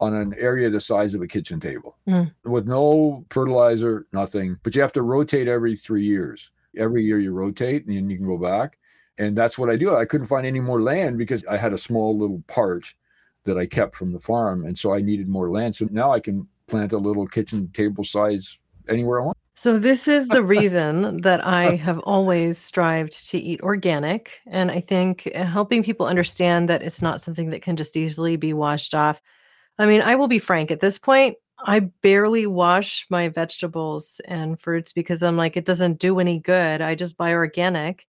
[0.00, 2.30] on an area the size of a kitchen table Mm.
[2.44, 4.58] with no fertilizer, nothing.
[4.62, 6.50] But you have to rotate every three years.
[6.76, 8.78] Every year you rotate and then you can go back.
[9.18, 9.96] And that's what I do.
[9.96, 12.92] I couldn't find any more land because I had a small little part
[13.44, 14.66] that I kept from the farm.
[14.66, 15.74] And so I needed more land.
[15.74, 19.38] So now I can plant a little kitchen table size anywhere I want.
[19.54, 24.40] So this is the reason that I have always strived to eat organic.
[24.46, 28.36] And I think uh, helping people understand that it's not something that can just easily
[28.36, 29.22] be washed off.
[29.78, 34.60] I mean, I will be frank at this point, I barely wash my vegetables and
[34.60, 36.82] fruits because I'm like, it doesn't do any good.
[36.82, 38.06] I just buy organic.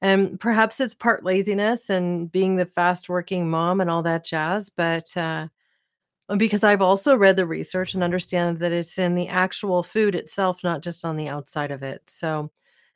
[0.00, 4.70] And perhaps it's part laziness and being the fast working mom and all that jazz.
[4.70, 5.48] But uh,
[6.36, 10.62] because I've also read the research and understand that it's in the actual food itself,
[10.64, 12.02] not just on the outside of it.
[12.06, 12.50] So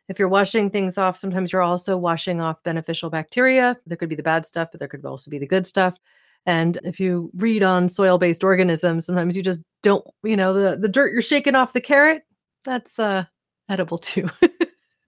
[0.09, 3.77] if you're washing things off, sometimes you're also washing off beneficial bacteria.
[3.87, 5.97] There could be the bad stuff, but there could also be the good stuff.
[6.45, 10.77] And if you read on soil based organisms, sometimes you just don't, you know, the,
[10.77, 12.23] the dirt you're shaking off the carrot,
[12.65, 13.25] that's uh,
[13.69, 14.29] edible too.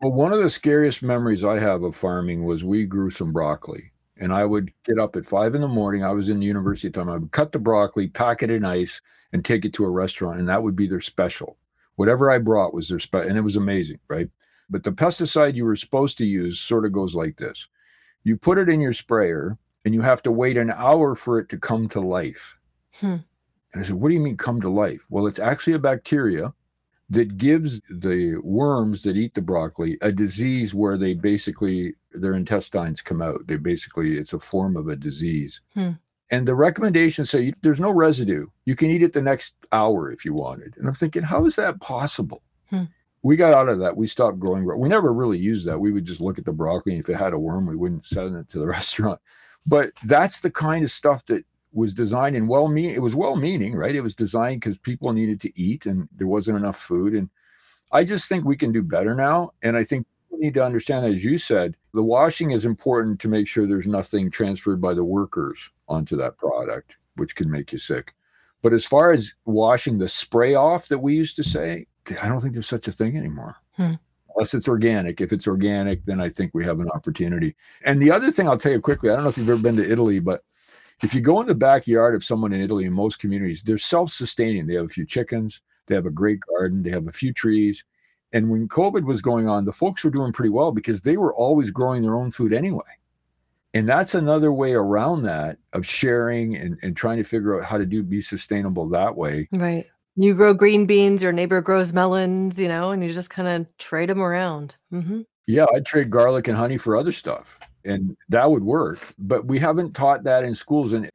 [0.04, 3.90] Well, one of the scariest memories I have of farming was we grew some broccoli.
[4.18, 6.04] And I would get up at five in the morning.
[6.04, 7.08] I was in the university time.
[7.08, 9.00] I would cut the broccoli, pack it in ice,
[9.32, 10.38] and take it to a restaurant.
[10.38, 11.56] And that would be their special.
[11.96, 13.30] Whatever I brought was their special.
[13.30, 14.28] And it was amazing, right?
[14.68, 17.66] But the pesticide you were supposed to use sort of goes like this
[18.24, 21.48] you put it in your sprayer, and you have to wait an hour for it
[21.50, 22.56] to come to life.
[23.00, 23.16] Hmm.
[23.72, 25.04] And I said, What do you mean come to life?
[25.10, 26.52] Well, it's actually a bacteria
[27.10, 33.02] that gives the worms that eat the broccoli a disease where they basically their intestines
[33.02, 33.46] come out.
[33.46, 35.60] They basically it's a form of a disease.
[35.74, 35.90] Hmm.
[36.30, 38.46] And the recommendations say there's no residue.
[38.64, 40.74] You can eat it the next hour if you wanted.
[40.78, 42.42] And I'm thinking, how is that possible?
[42.70, 42.84] Hmm.
[43.22, 43.96] We got out of that.
[43.96, 44.66] We stopped growing.
[44.78, 45.78] We never really used that.
[45.78, 46.98] We would just look at the broccoli.
[46.98, 49.20] If it had a worm, we wouldn't send it to the restaurant.
[49.66, 53.36] But that's the kind of stuff that was designed and well mean it was well
[53.36, 53.94] meaning right?
[53.94, 57.14] It was designed because people needed to eat and there wasn't enough food.
[57.14, 57.28] And
[57.92, 59.50] i just think we can do better now.
[59.62, 63.28] And i think we need to understand as you said the washing is important to
[63.28, 67.78] make sure there's nothing transferred by the workers onto that product which can make you
[67.78, 68.12] sick.
[68.62, 71.86] But as far as washing the spray off that we used to say
[72.22, 73.56] i don't think there's such a thing anymore.
[73.72, 73.94] Hmm.
[74.34, 78.10] Unless it's organic if it's organic then i think we have an opportunity and the
[78.10, 80.18] other thing i'll tell you quickly i don't know if you've ever been to italy
[80.18, 80.42] but
[81.02, 84.10] if you go in the backyard of someone in Italy, in most communities, they're self
[84.10, 84.66] sustaining.
[84.66, 87.84] They have a few chickens, they have a great garden, they have a few trees.
[88.32, 91.34] And when COVID was going on, the folks were doing pretty well because they were
[91.34, 92.82] always growing their own food anyway.
[93.74, 97.76] And that's another way around that of sharing and, and trying to figure out how
[97.76, 99.48] to do be sustainable that way.
[99.52, 99.86] right.
[100.16, 103.76] You grow green beans, your neighbor grows melons, you know, and you just kind of
[103.78, 104.76] trade them around.
[104.90, 109.12] hmm Yeah, I'd trade garlic and honey for other stuff, and that would work.
[109.18, 111.10] But we haven't taught that in schools, and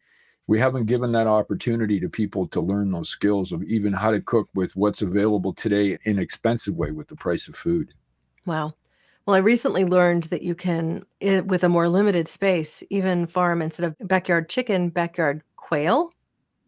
[0.47, 4.19] we haven't given that opportunity to people to learn those skills of even how to
[4.19, 7.93] cook with what's available today in an expensive way with the price of food.
[8.45, 8.73] Wow.
[9.25, 13.85] Well, I recently learned that you can, with a more limited space, even farm instead
[13.85, 16.12] of backyard chicken, backyard quail.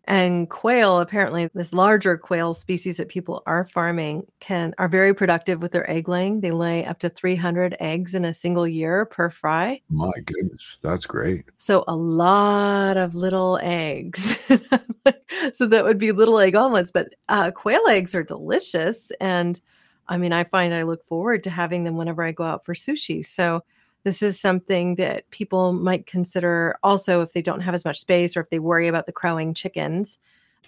[0.05, 5.61] And quail, apparently, this larger quail species that people are farming can are very productive
[5.61, 6.41] with their egg laying.
[6.41, 9.81] They lay up to 300 eggs in a single year per fry.
[9.89, 11.45] My goodness, that's great.
[11.57, 14.37] So a lot of little eggs.
[15.53, 19.11] so that would be little egg omelets, but uh, quail eggs are delicious.
[19.21, 19.61] And
[20.07, 22.73] I mean, I find I look forward to having them whenever I go out for
[22.73, 23.23] sushi.
[23.23, 23.63] So
[24.03, 28.35] this is something that people might consider also if they don't have as much space
[28.35, 30.19] or if they worry about the crowing chickens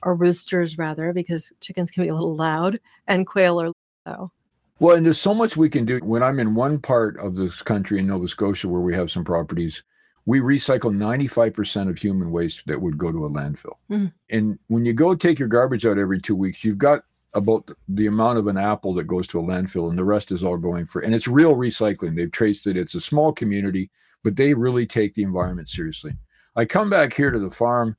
[0.04, 3.72] or roosters rather, because chickens can be a little loud and quail are
[4.06, 4.32] low.
[4.80, 6.00] Well, and there's so much we can do.
[6.00, 9.24] When I'm in one part of this country in Nova Scotia where we have some
[9.24, 9.84] properties,
[10.26, 13.76] we recycle 95% of human waste that would go to a landfill.
[13.90, 14.12] Mm.
[14.30, 18.08] And when you go take your garbage out every two weeks, you've got about the
[18.08, 20.86] amount of an apple that goes to a landfill, and the rest is all going
[20.86, 22.16] for, and it's real recycling.
[22.16, 22.78] They've traced it.
[22.78, 23.90] It's a small community,
[24.24, 26.14] but they really take the environment seriously.
[26.56, 27.96] I come back here to the farm,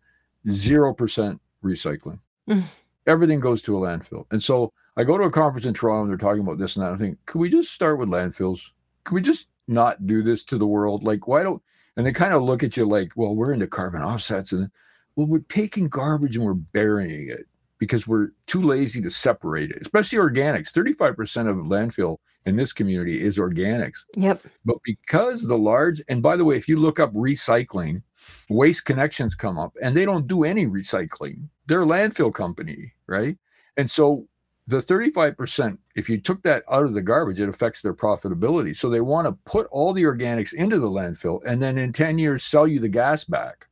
[0.47, 2.19] 0% recycling.
[2.49, 2.63] Mm.
[3.07, 4.27] Everything goes to a landfill.
[4.31, 6.85] And so I go to a conference in Toronto and they're talking about this and
[6.85, 6.93] that.
[6.93, 8.71] I think, could we just start with landfills?
[9.05, 11.05] Could we just not do this to the world?
[11.05, 11.63] Like, why don't,
[11.97, 14.53] and they kind of look at you like, well, we're into carbon offsets.
[14.53, 14.71] And
[15.17, 17.47] well, we're taking garbage and we're burying it
[17.85, 20.73] because we're too lazy to separate it, especially organics.
[20.73, 22.17] 35% of landfill
[22.47, 24.05] in this community is organics.
[24.17, 24.43] Yep.
[24.65, 28.03] But because the large, and by the way, if you look up recycling,
[28.49, 31.49] Waste Connections come up and they don't do any recycling.
[31.67, 33.37] They're a landfill company, right?
[33.77, 34.27] And so
[34.67, 38.75] the 35%, if you took that out of the garbage, it affects their profitability.
[38.75, 42.19] So they want to put all the organics into the landfill and then in 10
[42.19, 43.67] years sell you the gas back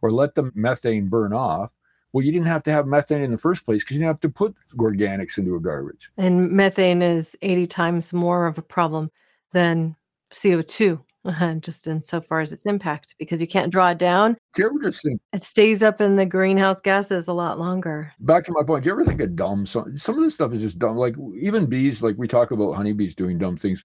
[0.00, 1.72] or let the methane burn off,
[2.12, 4.20] Well, you didn't have to have methane in the first place because you didn't have
[4.20, 6.10] to put organics into a garbage.
[6.16, 9.10] And methane is 80 times more of a problem
[9.52, 9.94] than
[10.30, 11.00] CO2,
[11.60, 14.36] just in so far as its impact, because you can't draw it down.
[14.54, 18.12] Do you ever just think, It stays up in the greenhouse gases a lot longer.
[18.20, 19.66] back to my point, do you ever think of dumb?
[19.66, 20.96] Some, some of this stuff is just dumb.
[20.96, 23.84] Like even bees, like we talk about honeybees doing dumb things.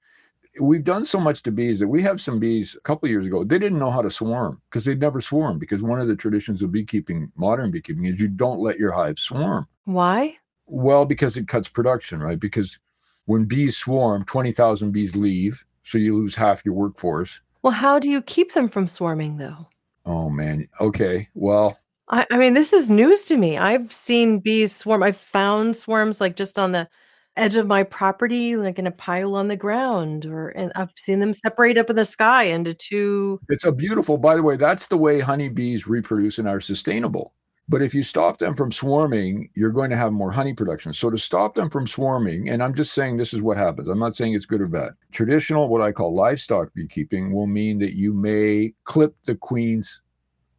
[0.60, 3.26] We've done so much to bees that we have some bees a couple of years
[3.26, 6.16] ago, they didn't know how to swarm because they'd never swarm Because one of the
[6.16, 9.68] traditions of beekeeping, modern beekeeping, is you don't let your hive swarm.
[9.86, 10.38] Why?
[10.68, 12.40] Well, because it cuts production, right?
[12.40, 12.78] Because
[13.26, 15.66] when bees swarm, 20,000 bees leave.
[15.84, 17.42] So you lose half your workforce.
[17.62, 19.68] Well, how do you keep them from swarming, though?
[20.06, 20.68] Oh, man.
[20.80, 21.28] Okay.
[21.34, 21.78] Well,
[22.10, 23.58] I, I mean, this is news to me.
[23.58, 25.04] I've seen bees swarm.
[25.04, 26.88] I've found swarms like just on the
[27.36, 31.20] edge of my property, like in a pile on the ground, or and I've seen
[31.20, 33.40] them separate up in the sky into two.
[33.50, 37.34] it's a beautiful, by the way, that's the way honeybees reproduce and are sustainable.
[37.70, 40.94] But if you stop them from swarming, you're going to have more honey production.
[40.94, 43.88] So to stop them from swarming, and I'm just saying this is what happens.
[43.88, 44.92] I'm not saying it's good or bad.
[45.14, 50.02] Traditional, what I call livestock beekeeping, will mean that you may clip the queen's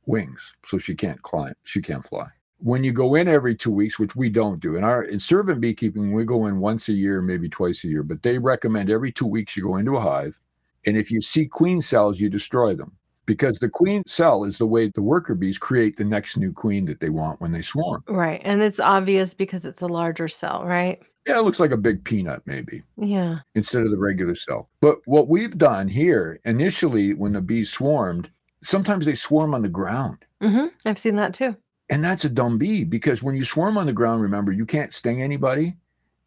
[0.07, 2.27] wings so she can't climb, she can't fly.
[2.65, 5.61] When you go in every two weeks, which we don't do, in our in servant
[5.61, 9.13] beekeeping, we go in once a year, maybe twice a year, but they recommend every
[9.13, 10.41] two weeks you go into a hive.
[10.87, 12.97] And if you see queen cells, you destroy them
[13.27, 16.87] because the queen cell is the way the worker bees create the next new queen
[16.87, 18.03] that they want when they swarm.
[18.09, 18.41] Right.
[18.45, 21.03] And it's obvious because it's a larger cell, right?
[21.27, 23.41] Yeah, it looks like a big peanut, maybe, Yeah.
[23.55, 24.71] instead of the regular cell.
[24.81, 28.31] But what we've done here, initially, when the bees swarmed,
[28.63, 30.25] sometimes they swarm on the ground.
[30.43, 30.67] Mm-hmm.
[30.87, 31.57] I've seen that too.
[31.91, 34.93] And that's a dumb bee because when you swarm on the ground, remember, you can't
[34.93, 35.77] sting anybody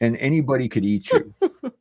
[0.02, 1.34] and anybody could eat you.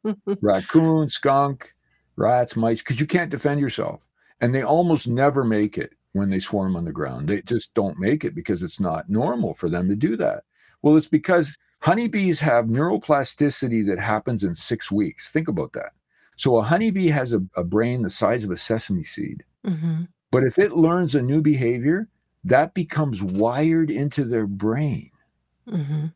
[0.41, 1.75] Raccoon, skunk,
[2.17, 4.07] rats, mice, because you can't defend yourself.
[4.41, 7.29] And they almost never make it when they swarm on the ground.
[7.29, 10.45] They just don't make it because it's not normal for them to do that.
[10.83, 15.33] Well, it's because honeybees have neuroplasticity that happens in six weeks.
[15.33, 15.93] Think about that.
[16.37, 19.45] So a honeybee has a, a brain the size of a sesame seed.
[19.65, 22.09] hmm But if it learns a new behavior,
[22.47, 25.11] that becomes wired into their brain.
[25.69, 26.07] hmm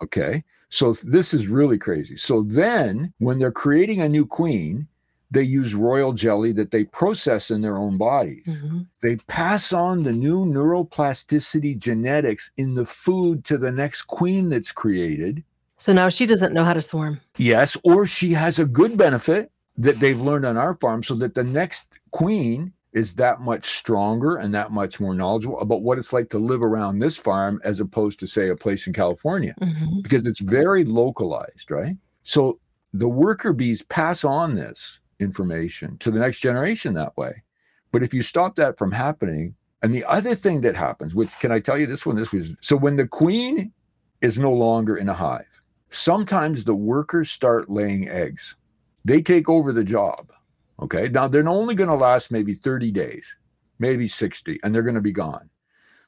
[0.00, 0.44] Okay.
[0.70, 2.16] So this is really crazy.
[2.16, 4.86] So then, when they're creating a new queen,
[5.30, 8.60] they use royal jelly that they process in their own bodies.
[8.60, 14.50] hmm They pass on the new neuroplasticity genetics in the food to the next queen
[14.50, 15.42] that's created.
[15.78, 17.20] So now she doesn't know how to swarm.
[17.38, 21.34] Yes, or she has a good benefit that they've learned on our farm so that
[21.34, 26.12] the next queen is that much stronger and that much more knowledgeable about what it's
[26.12, 30.00] like to live around this farm as opposed to, say, a place in California hmm
[30.02, 31.96] because it's very localized, right?
[32.22, 32.60] So
[32.92, 37.42] the worker bees pass on this information to the next generation that way.
[37.92, 41.52] But if you stop that from happening, and the other thing that happens, which can
[41.52, 42.16] I tell you this one?
[42.16, 43.72] This was so when the queen
[44.20, 48.56] is no longer in a hive, sometimes the workers start laying eggs.
[49.04, 50.32] They take over the job.
[50.80, 51.08] Okay.
[51.08, 53.36] Now they're only going to last maybe 30 days,
[53.78, 55.48] maybe 60, and they're going to be gone.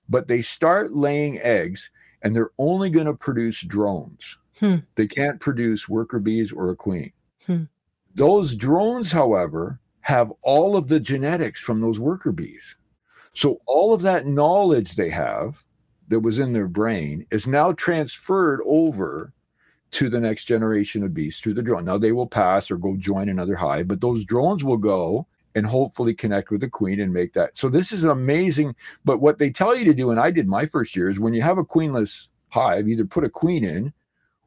[0.09, 1.90] But they start laying eggs
[2.22, 4.37] and they're only going to produce drones.
[4.59, 4.76] Hmm.
[4.94, 7.12] They can't produce worker bees or a queen.
[7.46, 7.64] Hmm.
[8.14, 12.76] Those drones, however, have all of the genetics from those worker bees.
[13.33, 15.62] So all of that knowledge they have
[16.09, 19.33] that was in their brain is now transferred over
[19.92, 21.85] to the next generation of bees through the drone.
[21.85, 25.66] Now they will pass or go join another hive, but those drones will go and
[25.66, 27.57] hopefully connect with the queen and make that.
[27.57, 28.74] So this is amazing.
[29.05, 31.35] But what they tell you to do, and I did my first year, is when
[31.35, 33.92] you have a queenless hive, either put a queen in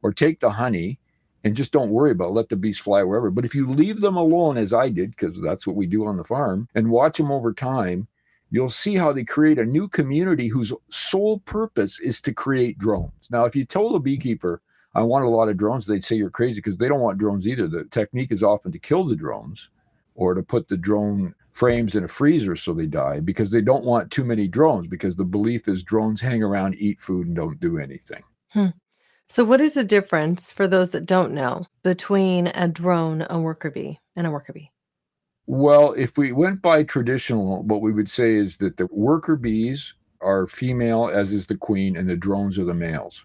[0.02, 0.98] or take the honey
[1.44, 2.34] and just don't worry about it.
[2.34, 3.30] let the bees fly wherever.
[3.30, 6.16] But if you leave them alone, as I did, because that's what we do on
[6.16, 8.08] the farm, and watch them over time,
[8.50, 13.28] you'll see how they create a new community whose sole purpose is to create drones.
[13.30, 14.62] Now, if you told a beekeeper,
[14.94, 17.48] I want a lot of drones, they'd say you're crazy because they don't want drones
[17.48, 17.66] either.
[17.66, 19.70] The technique is often to kill the drones
[20.14, 23.84] or to put the drone frames in a freezer so they die because they don't
[23.84, 27.60] want too many drones because the belief is drones hang around, eat food, and don't
[27.60, 28.22] do anything.
[28.50, 28.68] Hmm.
[29.28, 33.70] So, what is the difference for those that don't know between a drone, a worker
[33.70, 34.70] bee, and a worker bee?
[35.46, 39.94] Well, if we went by traditional, what we would say is that the worker bees
[40.20, 43.24] are female, as is the queen, and the drones are the males.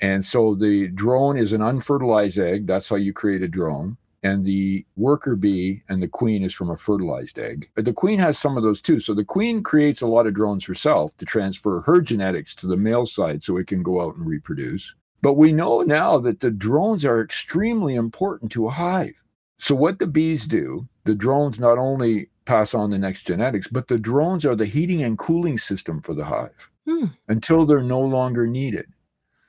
[0.00, 2.66] And so the drone is an unfertilized egg.
[2.66, 3.96] That's how you create a drone.
[4.22, 7.68] And the worker bee and the queen is from a fertilized egg.
[7.74, 9.00] But the queen has some of those too.
[9.00, 12.76] So the queen creates a lot of drones herself to transfer her genetics to the
[12.76, 14.94] male side so it can go out and reproduce.
[15.22, 19.22] But we know now that the drones are extremely important to a hive.
[19.58, 23.88] So what the bees do, the drones not only pass on the next genetics, but
[23.88, 26.70] the drones are the heating and cooling system for the hive.
[26.88, 27.04] Hmm.
[27.28, 28.86] until they're no longer needed.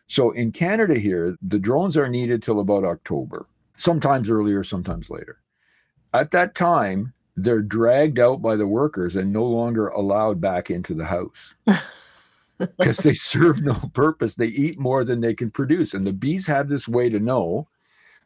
[0.10, 3.46] So in Canada here, the drones are needed till about October,
[3.76, 5.38] sometimes earlier, sometimes later.
[6.14, 10.96] At that time, they're dragged out by the workers and no longer allowed back into
[10.96, 11.54] the house
[12.58, 14.34] because they serve no purpose.
[14.34, 15.94] They eat more than they can produce.
[15.94, 17.68] And the bees have this way to know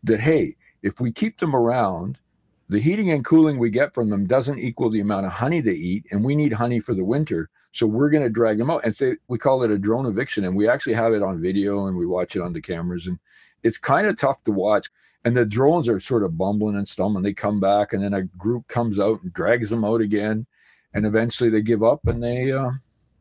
[0.04, 2.22] that, hey, if we keep them around,
[2.70, 5.74] the heating and cooling we get from them doesn't equal the amount of honey they
[5.74, 7.50] eat, and we need honey for the winter.
[7.74, 10.46] So we're going to drag them out and say we call it a drone eviction,
[10.46, 13.20] and we actually have it on video and we watch it on the cameras, and
[13.64, 14.90] it's kind of tough to watch.
[15.26, 17.24] And the drones are sort of bumbling and stumbling.
[17.24, 20.46] They come back, and then a group comes out and drags them out again,
[20.94, 22.72] and eventually they give up and they uh,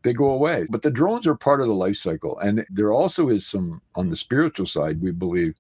[0.02, 0.66] they go away.
[0.68, 4.10] But the drones are part of the life cycle, and there also is some on
[4.10, 5.00] the spiritual side.
[5.00, 5.54] We believe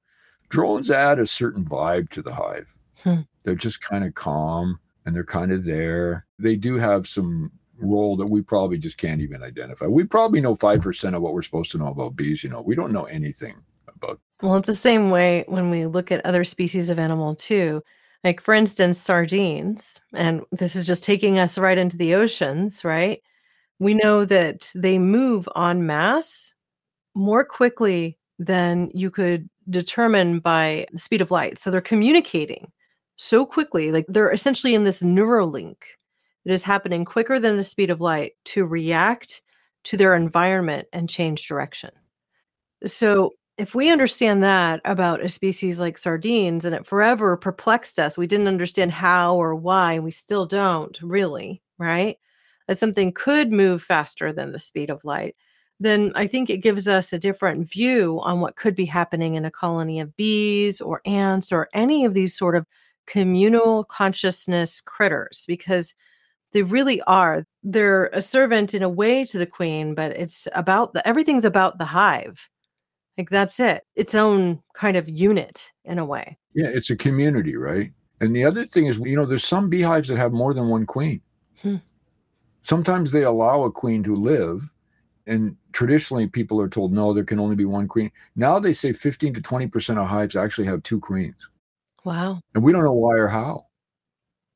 [0.50, 2.74] drones add a certain vibe to the hive.
[3.02, 3.20] Hmm.
[3.42, 6.26] They're just kind of calm and they're kind of there.
[6.38, 7.50] They do have some
[7.82, 9.86] role that we probably just can't even identify.
[9.86, 12.62] We probably know 5% of what we're supposed to know about bees, you know.
[12.62, 13.56] We don't know anything
[13.88, 17.82] about Well, it's the same way when we look at other species of animal too.
[18.24, 23.20] Like for instance, sardines, and this is just taking us right into the oceans, right?
[23.80, 26.54] We know that they move en masse
[27.14, 31.58] more quickly than you could determine by the speed of light.
[31.58, 32.70] So they're communicating
[33.16, 35.76] so quickly, like they're essentially in this neuralink
[36.44, 39.42] that is happening quicker than the speed of light to react
[39.84, 41.90] to their environment and change direction.
[42.84, 48.16] So if we understand that about a species like sardines and it forever perplexed us,
[48.16, 52.16] we didn't understand how or why, we still don't really, right?
[52.66, 55.36] That something could move faster than the speed of light,
[55.80, 59.44] then I think it gives us a different view on what could be happening in
[59.44, 62.66] a colony of bees or ants or any of these sort of
[63.06, 65.94] communal consciousness critters because
[66.52, 67.44] they really are.
[67.62, 71.78] They're a servant in a way to the queen, but it's about the everything's about
[71.78, 72.48] the hive.
[73.18, 73.84] Like that's it.
[73.94, 76.38] Its own kind of unit in a way.
[76.54, 77.92] Yeah, it's a community, right?
[78.20, 80.86] And the other thing is, you know, there's some beehives that have more than one
[80.86, 81.20] queen.
[81.60, 81.76] Hmm.
[82.62, 84.62] Sometimes they allow a queen to live,
[85.26, 88.10] and traditionally people are told no, there can only be one queen.
[88.36, 91.50] Now they say 15 to 20% of hives actually have two queens.
[92.04, 92.40] Wow.
[92.54, 93.66] And we don't know why or how.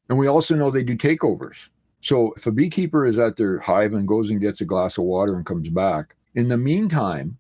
[0.09, 1.69] And we also know they do takeovers.
[2.01, 5.05] So if a beekeeper is at their hive and goes and gets a glass of
[5.05, 7.39] water and comes back, in the meantime,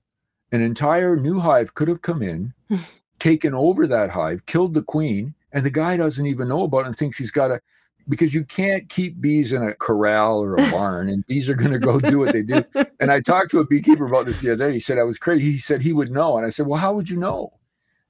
[0.52, 2.52] an entire new hive could have come in,
[3.18, 6.86] taken over that hive, killed the queen, and the guy doesn't even know about it
[6.86, 7.60] and thinks he's got to
[8.08, 11.72] because you can't keep bees in a corral or a barn and bees are going
[11.72, 12.64] to go do what they do.
[13.00, 14.74] And I talked to a beekeeper about this the other day.
[14.74, 15.52] He said I was crazy.
[15.52, 16.36] He said he would know.
[16.36, 17.52] And I said, Well, how would you know?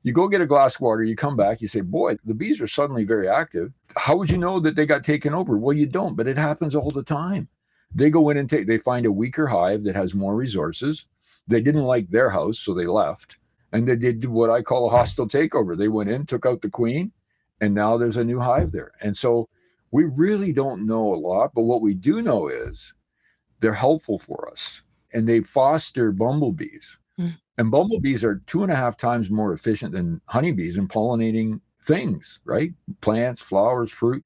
[0.06, 2.60] You go get a glass of water, you come back, you say, Boy, the bees
[2.60, 3.72] are suddenly very active.
[3.96, 5.58] How would you know that they got taken over?
[5.58, 7.48] Well, you don't, but it happens all the time.
[7.92, 11.06] They go in and take, they find a weaker hive that has more resources.
[11.48, 13.38] They didn't like their house, so they left.
[13.72, 15.76] And they did what I call a hostile takeover.
[15.76, 17.10] They went in, took out the queen,
[17.60, 18.92] and now there's a new hive there.
[19.02, 19.48] And so
[19.90, 22.94] we really don't know a lot, but what we do know is
[23.58, 26.96] they're helpful for us and they foster bumblebees.
[27.58, 32.40] And bumblebees are two and a half times more efficient than honeybees in pollinating things,
[32.44, 32.72] right?
[33.00, 34.24] Plants, flowers, fruit.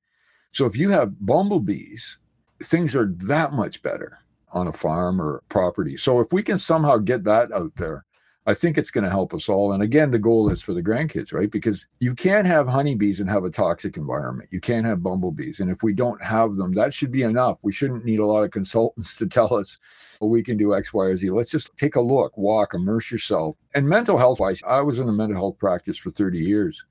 [0.52, 2.18] So if you have bumblebees,
[2.64, 4.18] things are that much better
[4.52, 5.96] on a farm or property.
[5.96, 8.04] So if we can somehow get that out there,
[8.50, 9.72] I think it's going to help us all.
[9.72, 11.48] And again, the goal is for the grandkids, right?
[11.48, 14.48] Because you can't have honeybees and have a toxic environment.
[14.50, 15.60] You can't have bumblebees.
[15.60, 17.60] And if we don't have them, that should be enough.
[17.62, 19.78] We shouldn't need a lot of consultants to tell us
[20.20, 21.30] well, we can do X, Y, or Z.
[21.30, 23.56] Let's just take a look, walk, immerse yourself.
[23.74, 26.84] And mental health wise, I was in the mental health practice for 30 years.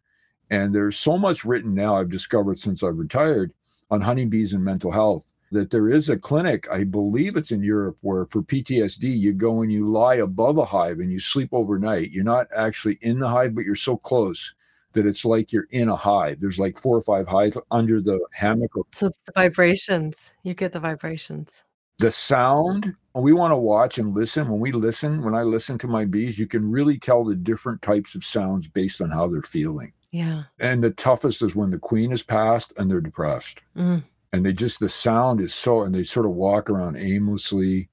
[0.49, 3.51] And there's so much written now I've discovered since I've retired
[3.91, 7.97] on honeybees and mental health that there is a clinic, I believe it's in Europe,
[8.01, 12.11] where for PTSD, you go and you lie above a hive and you sleep overnight.
[12.11, 14.53] You're not actually in the hive, but you're so close
[14.93, 16.39] that it's like you're in a hive.
[16.39, 18.71] There's like four or five hives under the hammock.
[18.91, 20.33] So it's the vibrations.
[20.43, 21.63] You get the vibrations.
[21.99, 24.47] The sound, we want to watch and listen.
[24.47, 27.81] When we listen, when I listen to my bees, you can really tell the different
[27.81, 29.91] types of sounds based on how they're feeling.
[30.11, 30.43] Yeah.
[30.59, 33.61] And the toughest is when the queen is passed and they're depressed.
[33.75, 34.03] Mm.
[34.33, 37.89] And they just the sound is so and they sort of walk around aimlessly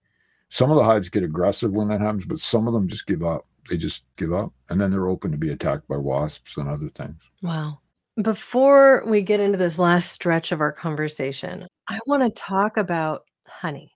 [0.49, 3.22] some of the hives get aggressive when that happens but some of them just give
[3.22, 6.68] up they just give up and then they're open to be attacked by wasps and
[6.68, 7.80] other things Wow.
[8.22, 13.24] Before we get into this last stretch of our conversation, I want to talk about
[13.47, 13.93] honey.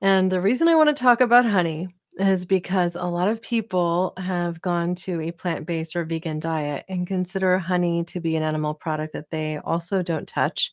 [0.00, 1.88] And the reason I want to talk about honey
[2.18, 6.86] is because a lot of people have gone to a plant based or vegan diet
[6.88, 10.72] and consider honey to be an animal product that they also don't touch.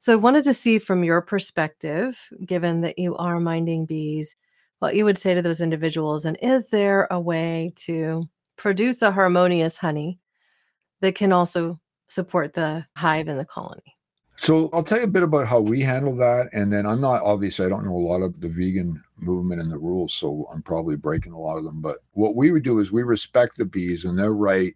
[0.00, 4.34] So I wanted to see from your perspective, given that you are minding bees,
[4.78, 6.24] what you would say to those individuals.
[6.24, 8.26] And is there a way to
[8.56, 10.18] produce a harmonious honey
[11.00, 11.78] that can also
[12.08, 13.94] support the hive and the colony?
[14.36, 16.48] So I'll tell you a bit about how we handle that.
[16.54, 19.70] And then I'm not, obviously, I don't know a lot of the vegan movement and
[19.70, 21.82] the rules, so I'm probably breaking a lot of them.
[21.82, 24.74] But what we would do is we respect the bees and their right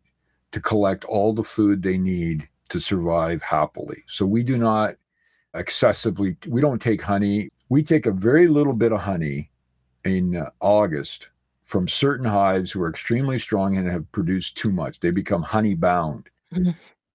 [0.53, 4.05] to collect all the food they need to survive happily.
[4.07, 4.97] So we do not
[5.55, 7.51] excessively, we don't take honey.
[7.69, 9.51] We take a very little bit of honey
[10.05, 11.29] in uh, August
[11.65, 15.01] from certain hives who are extremely strong and have produced too much.
[15.01, 16.29] They become honey bound.
[16.53, 16.73] Mm-hmm.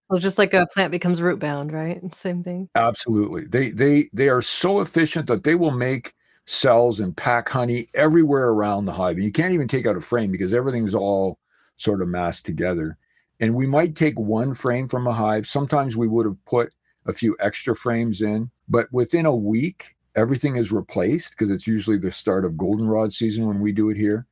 [0.10, 2.02] Well, just like a plant becomes root bound, right?
[2.16, 2.68] Same thing.
[2.74, 3.46] Absolutely.
[3.46, 6.16] They they they are so efficient that they will make
[6.46, 9.18] cells and pack honey everywhere around the hive.
[9.18, 11.38] And you can't even take out a frame because everything's all
[11.78, 12.98] sort of massed together.
[13.40, 15.46] And we might take one frame from a hive.
[15.46, 16.74] Sometimes we would have put
[17.06, 21.98] a few extra frames in, but within a week, everything is replaced because it's usually
[21.98, 24.26] the start of goldenrod season when we do it here.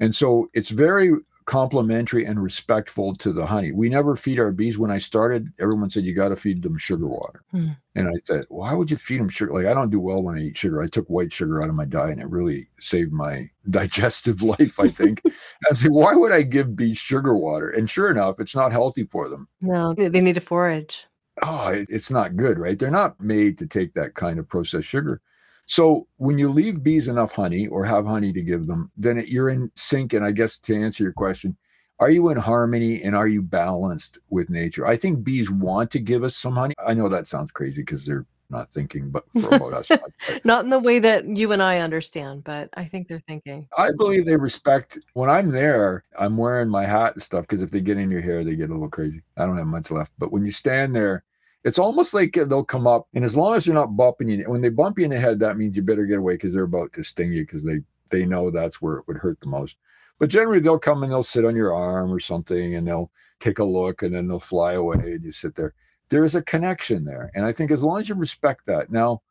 [0.00, 1.12] And so it's very
[1.46, 3.70] complimentary and respectful to the honey.
[3.70, 4.78] We never feed our bees.
[4.78, 7.44] When I started, everyone said you got to feed them sugar water.
[7.52, 7.68] Hmm.
[7.94, 9.52] And I said, why would you feed them sugar?
[9.52, 10.82] Like I don't do well when I eat sugar.
[10.82, 14.78] I took white sugar out of my diet and it really saved my digestive life,
[14.80, 15.22] I think.
[15.70, 17.70] I said, why would I give bees sugar water?
[17.70, 19.48] And sure enough, it's not healthy for them.
[19.62, 21.06] No, they need to forage.
[21.42, 22.78] Oh, it's not good, right?
[22.78, 25.20] They're not made to take that kind of processed sugar.
[25.66, 29.50] So when you leave bees enough honey or have honey to give them, then you're
[29.50, 30.12] in sync.
[30.12, 31.56] And I guess to answer your question,
[31.98, 34.86] are you in harmony and are you balanced with nature?
[34.86, 36.74] I think bees want to give us some honey.
[36.86, 39.90] I know that sounds crazy because they're not thinking, but for oh about us,
[40.44, 43.68] not in the way that you and I understand, but I think they're thinking.
[43.76, 44.98] I believe they respect.
[45.14, 48.20] When I'm there, I'm wearing my hat and stuff because if they get in your
[48.22, 49.22] hair, they get a little crazy.
[49.36, 51.24] I don't have much left, but when you stand there
[51.66, 54.60] it's almost like they'll come up, and as long as they're not bumping you, when
[54.60, 56.92] they bump you in the head, that means you better get away because they're about
[56.92, 59.76] to sting you because they they know that's where it would hurt the most.
[60.20, 63.58] But generally, they'll come and they'll sit on your arm or something, and they'll take
[63.58, 65.74] a look, and then they'll fly away, and you sit there.
[66.08, 68.90] There is a connection there, and I think as long as you respect that.
[68.90, 69.22] Now,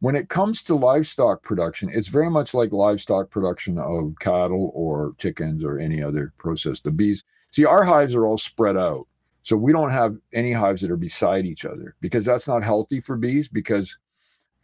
[0.00, 5.14] when it comes to livestock production, it's very much like livestock production of cattle or
[5.18, 6.80] chickens or any other process.
[6.80, 9.06] The bees, see, our hives are all spread out.
[9.42, 13.00] So we don't have any hives that are beside each other because that's not healthy
[13.00, 13.96] for bees because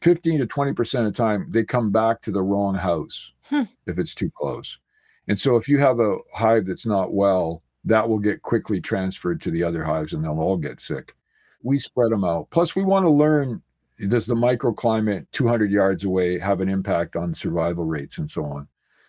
[0.02, 3.62] 15 to 20% of the time they come back to the wrong house hmm.
[3.86, 4.78] if it's too close.
[5.26, 9.40] And so if you have a hive that's not well, that will get quickly transferred
[9.40, 11.14] to the other hives and they'll all get sick.
[11.64, 12.48] We spread them out.
[12.50, 13.60] Plus, we want to learn
[14.08, 18.68] does the microclimate 200 yards away have an impact on survival rates and so on.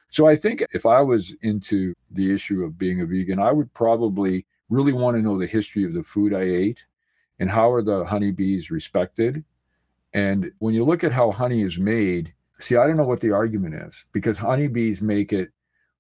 [0.10, 3.74] So I think if I was into the issue of being a vegan, I would
[3.74, 6.86] probably really want to know the history of the food I ate
[7.40, 9.44] and how are the honeybees respected.
[10.14, 13.32] And when you look at how honey is made, see, I don't know what the
[13.32, 15.50] argument is because honeybees make it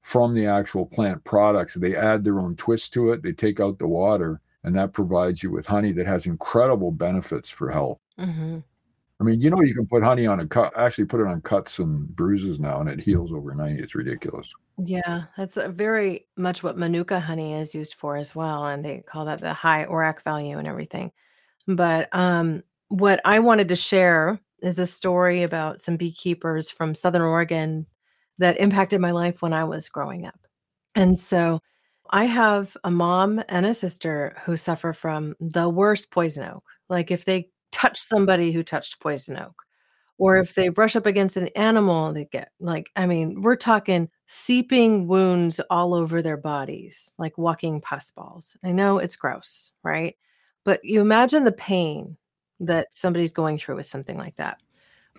[0.01, 1.74] from the actual plant products.
[1.74, 5.43] They add their own twist to it, they take out the water, and that provides
[5.43, 7.99] you with honey that has incredible benefits for health.
[8.20, 8.59] Mm-hmm.
[9.20, 11.39] I mean, you know, you can put honey on a cut, actually put it on
[11.41, 13.80] cuts and bruises now, and it heals overnight.
[13.80, 14.51] It's ridiculous.
[14.84, 19.24] Yeah, that's very much what Manuka honey is used for as well, and they call
[19.26, 21.11] that the high ORAC value and everything.
[21.68, 27.22] But um, what I wanted to share is a story about some beekeepers from Southern
[27.22, 27.86] Oregon
[28.38, 30.39] that impacted my life when I was growing up.
[30.95, 31.61] And so
[32.16, 36.63] I have a mom and a sister who suffer from the worst poison oak.
[36.88, 39.63] Like if they touch somebody who touched poison oak,
[40.18, 44.07] or if they brush up against an animal, they get like, I mean, we're talking
[44.28, 48.55] seeping wounds all over their bodies, like walking pus balls.
[48.63, 50.16] I know it's gross, right?
[50.63, 52.16] But you imagine the pain
[52.61, 54.61] that somebody's going through with something like that.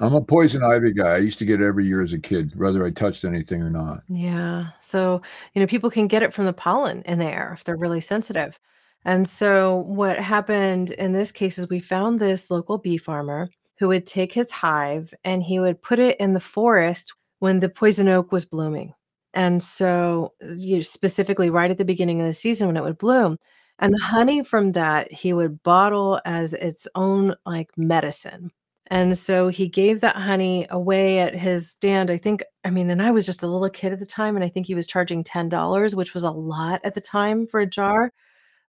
[0.00, 1.14] I'm a poison ivy guy.
[1.14, 3.70] I used to get it every year as a kid, whether I touched anything or
[3.70, 4.02] not.
[4.08, 4.66] Yeah.
[4.80, 5.22] So,
[5.54, 8.02] you know, people can get it from the pollen in the air if they're really
[8.02, 8.58] sensitive.
[9.06, 13.88] And so, what happened in this case is we found this local bee farmer who
[13.88, 18.08] would take his hive and he would put it in the forest when the poison
[18.08, 18.92] oak was blooming.
[19.32, 23.38] And so, you specifically right at the beginning of the season when it would bloom.
[23.78, 28.50] And the honey from that he would bottle as its own like medicine.
[28.88, 32.10] And so he gave that honey away at his stand.
[32.10, 34.44] I think, I mean, and I was just a little kid at the time, and
[34.44, 37.66] I think he was charging $10, which was a lot at the time for a
[37.66, 38.12] jar.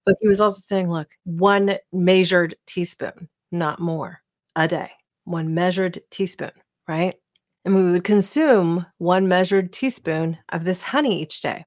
[0.06, 4.20] But he was also saying, look, one measured teaspoon, not more,
[4.54, 4.90] a day,
[5.24, 6.52] one measured teaspoon,
[6.88, 7.16] right?
[7.64, 11.66] And we would consume one measured teaspoon of this honey each day.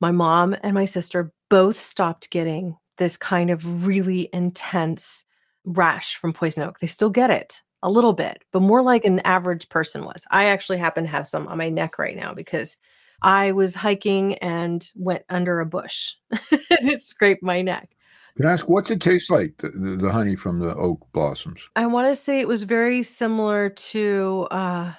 [0.00, 5.24] My mom and my sister both stopped getting this kind of really intense
[5.64, 6.80] rash from poison oak.
[6.80, 7.62] They still get it.
[7.82, 10.24] A little bit, but more like an average person was.
[10.30, 12.76] I actually happen to have some on my neck right now because
[13.22, 17.90] I was hiking and went under a bush and it scraped my neck.
[18.36, 21.60] Can I ask what's it taste like the, the, the honey from the oak blossoms?
[21.74, 24.92] I want to say it was very similar to uh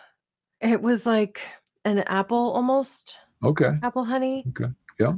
[0.60, 1.42] it was like
[1.86, 3.16] an apple almost.
[3.44, 3.72] Okay.
[3.82, 4.46] Apple honey.
[4.50, 4.72] Okay.
[5.00, 5.14] Yeah.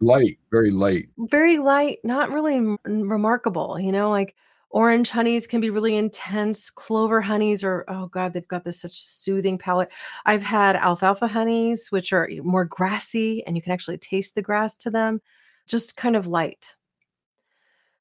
[0.00, 1.08] Light, very light.
[1.16, 4.34] Very light, not really m- remarkable, you know, like
[4.74, 6.68] orange honeys can be really intense.
[6.68, 9.88] Clover honeys are oh god, they've got this such soothing palate.
[10.26, 14.76] I've had alfalfa honeys which are more grassy and you can actually taste the grass
[14.78, 15.22] to them.
[15.66, 16.74] Just kind of light.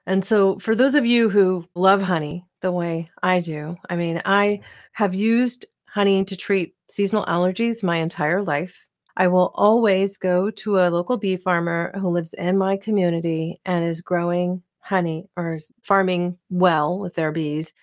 [0.06, 4.22] And so, for those of you who love honey the way I do, I mean,
[4.26, 4.60] I
[4.94, 8.90] have used honey to treat seasonal allergies my entire life.
[9.16, 13.86] I will always go to a local bee farmer who lives in my community and
[13.86, 17.74] is growing honey or farming well with their bees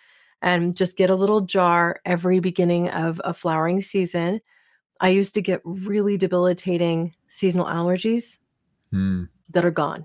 [0.43, 4.41] and just get a little jar every beginning of a flowering season.
[5.01, 8.39] I used to get really debilitating seasonal allergies
[8.91, 9.25] Hmm.
[9.51, 10.05] that are gone.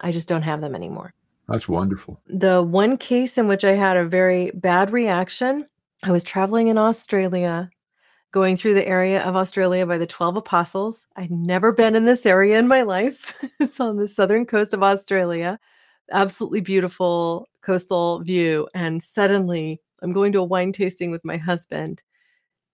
[0.00, 1.14] I just don't have them anymore.
[1.48, 2.20] That's wonderful.
[2.26, 5.66] The one case in which I had a very bad reaction,
[6.02, 7.70] I was traveling in Australia,
[8.32, 11.06] going through the area of Australia by the 12 Apostles.
[11.16, 13.34] I'd never been in this area in my life.
[13.60, 15.58] it's on the southern coast of Australia.
[16.12, 18.68] Absolutely beautiful coastal view.
[18.74, 22.02] And suddenly I'm going to a wine tasting with my husband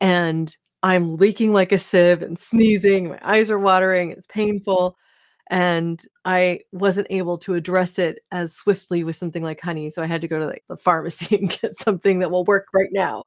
[0.01, 3.11] and I'm leaking like a sieve and sneezing.
[3.11, 4.13] My eyes are watering.
[4.13, 4.97] It's painful
[5.51, 9.91] and I wasn't able to address it as swiftly with something like honey.
[9.91, 12.69] So I had to go to like the pharmacy and get something that will work
[12.75, 13.25] right now.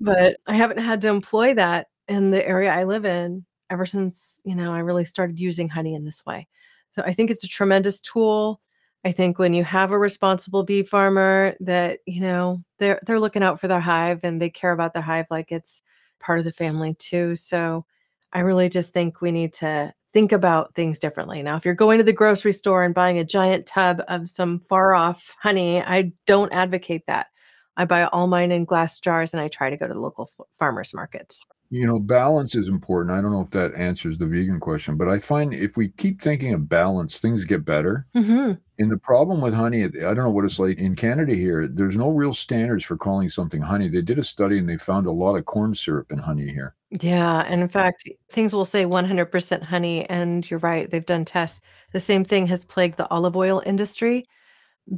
[0.00, 4.38] But I haven't had to employ that in the area I live in ever since,
[4.44, 6.48] you know, I really started using honey in this way.
[6.92, 8.60] So I think it's a tremendous tool.
[9.04, 13.42] I think when you have a responsible bee farmer that, you know, they're they're looking
[13.42, 15.82] out for their hive and they care about their hive like it's
[16.20, 17.36] part of the family too.
[17.36, 17.84] So
[18.32, 21.42] I really just think we need to think about things differently.
[21.42, 24.58] Now, if you're going to the grocery store and buying a giant tub of some
[24.60, 27.28] far off honey, I don't advocate that.
[27.76, 30.28] I buy all mine in glass jars and I try to go to the local
[30.38, 31.46] f- farmers markets.
[31.70, 33.16] You know, balance is important.
[33.16, 36.22] I don't know if that answers the vegan question, but I find if we keep
[36.22, 38.06] thinking of balance, things get better.
[38.14, 41.68] hmm And the problem with honey, I don't know what it's like in Canada here.
[41.68, 43.88] There's no real standards for calling something honey.
[43.88, 46.74] They did a study and they found a lot of corn syrup in honey here.
[46.90, 47.44] Yeah.
[47.46, 50.08] And in fact, things will say 100% honey.
[50.08, 51.60] And you're right, they've done tests.
[51.92, 54.24] The same thing has plagued the olive oil industry.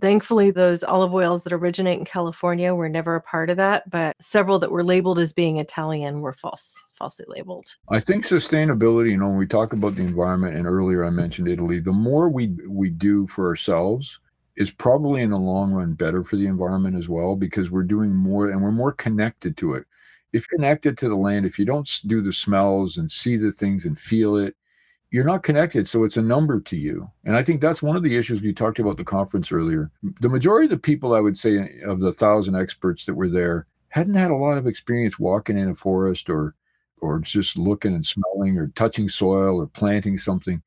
[0.00, 4.20] Thankfully, those olive oils that originate in California were never a part of that, but
[4.22, 7.74] several that were labeled as being Italian were false, falsely labeled.
[7.88, 11.48] I think sustainability, you know, when we talk about the environment, and earlier I mentioned
[11.48, 14.20] Italy, the more we we do for ourselves
[14.56, 18.14] is probably in the long run better for the environment as well because we're doing
[18.14, 19.84] more and we're more connected to it.
[20.32, 23.84] If connected to the land, if you don't do the smells and see the things
[23.84, 24.54] and feel it,
[25.10, 25.88] you're not connected.
[25.88, 27.10] So it's a number to you.
[27.24, 29.90] And I think that's one of the issues we talked about the conference earlier.
[30.20, 33.66] The majority of the people, I would say, of the thousand experts that were there,
[33.88, 36.54] hadn't had a lot of experience walking in a forest or
[37.02, 40.62] or just looking and smelling or touching soil or planting something.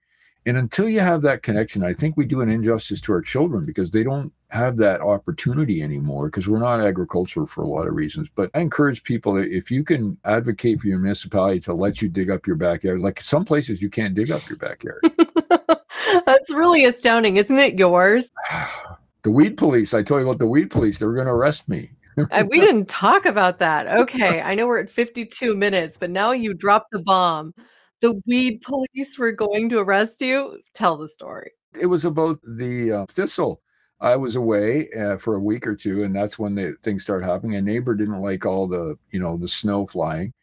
[0.46, 3.66] And until you have that connection, I think we do an injustice to our children
[3.66, 7.96] because they don't have that opportunity anymore because we're not agricultural for a lot of
[7.96, 8.30] reasons.
[8.34, 12.30] But I encourage people if you can advocate for your municipality to let you dig
[12.30, 15.02] up your backyard, like some places you can't dig up your backyard.
[16.28, 17.80] That's really astounding, isn't it?
[17.80, 18.32] Yours.
[19.24, 21.68] the weed police, I told you about the weed police, they were going to arrest
[21.68, 21.90] me.
[22.18, 23.88] Uh, we didn't talk about that.
[23.88, 24.40] Okay.
[24.40, 27.56] I know we're at 52 minutes, but now you dropped the bomb.
[28.02, 30.60] The weed police were going to arrest you.
[30.76, 31.52] Tell the story.
[31.80, 33.64] it was about the uh, thistle.
[34.04, 37.26] I was away uh, for a week or two, and that's when the things started
[37.26, 37.56] happening.
[37.56, 40.34] A neighbor didn't like all the, you know, the snow flying,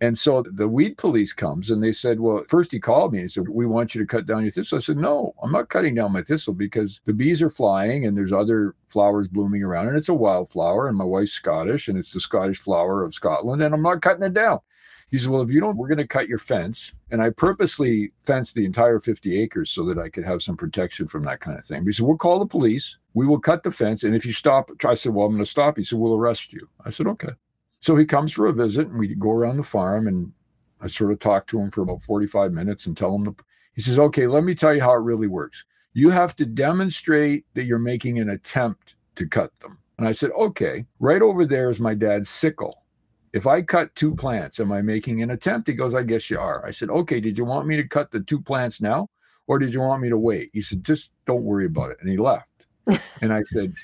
[0.00, 3.24] and so the weed police comes and they said, well, first he called me and
[3.24, 4.76] he said, we want you to cut down your thistle.
[4.76, 8.14] I said, no, I'm not cutting down my thistle because the bees are flying and
[8.14, 12.12] there's other flowers blooming around, and it's a wildflower, and my wife's Scottish, and it's
[12.12, 14.60] the Scottish flower of Scotland, and I'm not cutting it down.
[15.10, 16.92] He said, Well, if you don't, we're going to cut your fence.
[17.10, 21.06] And I purposely fenced the entire 50 acres so that I could have some protection
[21.06, 21.84] from that kind of thing.
[21.84, 22.98] He said, We'll call the police.
[23.14, 24.02] We will cut the fence.
[24.02, 25.76] And if you stop, I said, Well, I'm going to stop.
[25.76, 26.68] He said, We'll arrest you.
[26.84, 27.30] I said, Okay.
[27.80, 30.32] So he comes for a visit and we go around the farm and
[30.80, 33.34] I sort of talk to him for about 45 minutes and tell him, the,
[33.74, 35.64] he says, Okay, let me tell you how it really works.
[35.92, 39.78] You have to demonstrate that you're making an attempt to cut them.
[39.98, 42.82] And I said, Okay, right over there is my dad's sickle.
[43.36, 45.68] If I cut two plants, am I making an attempt?
[45.68, 46.64] He goes, I guess you are.
[46.64, 49.10] I said, okay, did you want me to cut the two plants now
[49.46, 50.48] or did you want me to wait?
[50.54, 51.98] He said, just don't worry about it.
[52.00, 52.48] And he left.
[53.20, 53.74] and I said,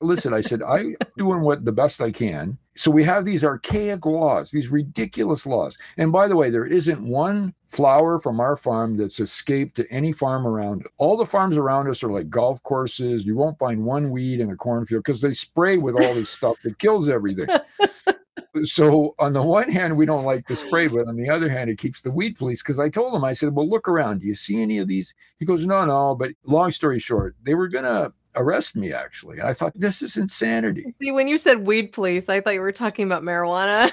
[0.00, 2.58] listen, I said, I'm doing what the best I can.
[2.74, 5.78] So we have these archaic laws, these ridiculous laws.
[5.96, 10.10] And by the way, there isn't one flower from our farm that's escaped to any
[10.10, 10.84] farm around.
[10.98, 13.24] All the farms around us are like golf courses.
[13.24, 16.56] You won't find one weed in a cornfield because they spray with all this stuff
[16.64, 17.46] that kills everything.
[18.64, 21.70] so on the one hand, we don't like the spray, but on the other hand,
[21.70, 22.62] it keeps the weed police.
[22.62, 24.20] Because I told him, I said, "Well, look around.
[24.20, 27.54] Do you see any of these?" He goes, "No, no." But long story short, they
[27.54, 29.38] were gonna arrest me actually.
[29.38, 30.84] And I thought this is insanity.
[31.00, 33.92] See, when you said weed police, I thought you were talking about marijuana.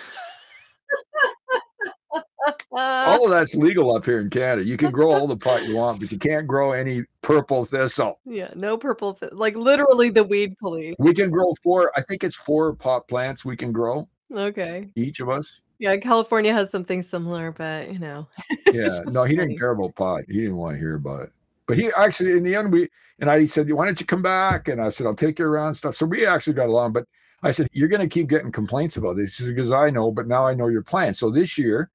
[2.72, 4.64] all of that's legal up here in Canada.
[4.64, 8.20] You can grow all the pot you want, but you can't grow any purple thistle.
[8.26, 10.96] Yeah, no purple, like literally the weed police.
[11.00, 14.08] We can grow four, I think it's four pot plants we can grow.
[14.34, 14.90] Okay.
[14.96, 15.62] Each of us.
[15.80, 18.28] Yeah, California has something similar, but you know.
[18.74, 19.48] Yeah, no, he funny.
[19.48, 20.24] didn't care about pot.
[20.28, 21.30] He didn't want to hear about it.
[21.68, 24.68] But he actually, in the end, we and I said, "Why don't you come back?"
[24.68, 26.92] And I said, "I'll take you around stuff." So we actually got along.
[26.92, 27.06] But
[27.44, 30.46] I said, "You're going to keep getting complaints about this because I know, but now
[30.46, 31.90] I know your plan." So this year,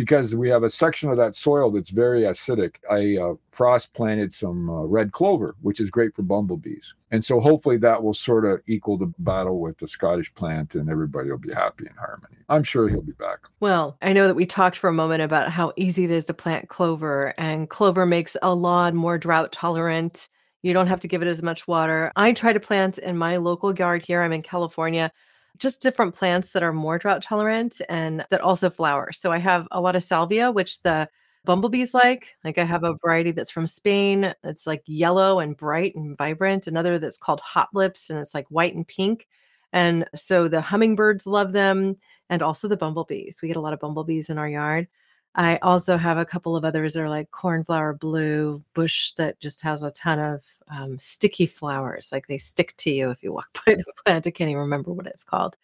[0.00, 2.76] because we have a section of that soil that's very acidic.
[2.90, 6.94] I uh, frost planted some uh, red clover, which is great for bumblebees.
[7.10, 10.88] And so hopefully that will sort of equal the battle with the Scottish plant and
[10.88, 12.36] everybody will be happy in harmony.
[12.48, 13.40] I'm sure he'll be back.
[13.60, 16.34] Well, I know that we talked for a moment about how easy it is to
[16.34, 20.30] plant clover, and clover makes a lawn more drought tolerant.
[20.62, 22.10] You don't have to give it as much water.
[22.16, 24.22] I try to plant in my local yard here.
[24.22, 25.12] I'm in California
[25.60, 29.12] just different plants that are more drought tolerant and that also flower.
[29.12, 31.08] So I have a lot of salvia, which the
[31.44, 32.36] bumblebees like.
[32.44, 34.34] Like I have a variety that's from Spain.
[34.44, 36.66] It's like yellow and bright and vibrant.
[36.66, 39.28] Another that's called hot lips and it's like white and pink.
[39.72, 41.96] And so the hummingbirds love them
[42.28, 43.40] and also the bumblebees.
[43.40, 44.88] We get a lot of bumblebees in our yard.
[45.34, 49.62] I also have a couple of others that are like cornflower blue bush that just
[49.62, 52.10] has a ton of um, sticky flowers.
[52.10, 54.26] Like they stick to you if you walk by the plant.
[54.26, 55.56] I can't even remember what it's called.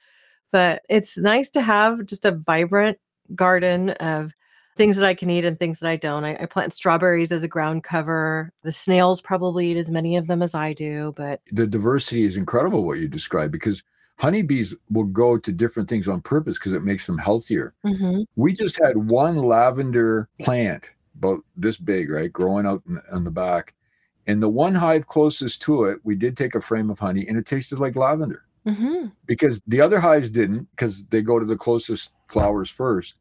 [0.52, 2.98] But it's nice to have just a vibrant
[3.34, 4.34] garden of
[4.76, 6.24] things that I can eat and things that I don't.
[6.24, 8.52] I, I, plant strawberries as a ground cover.
[8.62, 12.36] The snails probably eat as many of them as I do, but the diversity is
[12.36, 13.82] incredible what you describe because
[14.16, 17.74] honeybees will go to different things on purpose because it makes them healthier.
[17.84, 18.22] Mm-hmm.
[18.36, 23.30] We just had one lavender plant, about this big, right, growing out in, in the
[23.30, 23.74] back.
[24.26, 27.38] And the one hive closest to it, we did take a frame of honey and
[27.38, 28.44] it tasted like lavender.
[28.66, 29.06] Mm-hmm.
[29.26, 33.14] Because the other hives didn't, because they go to the closest flowers first.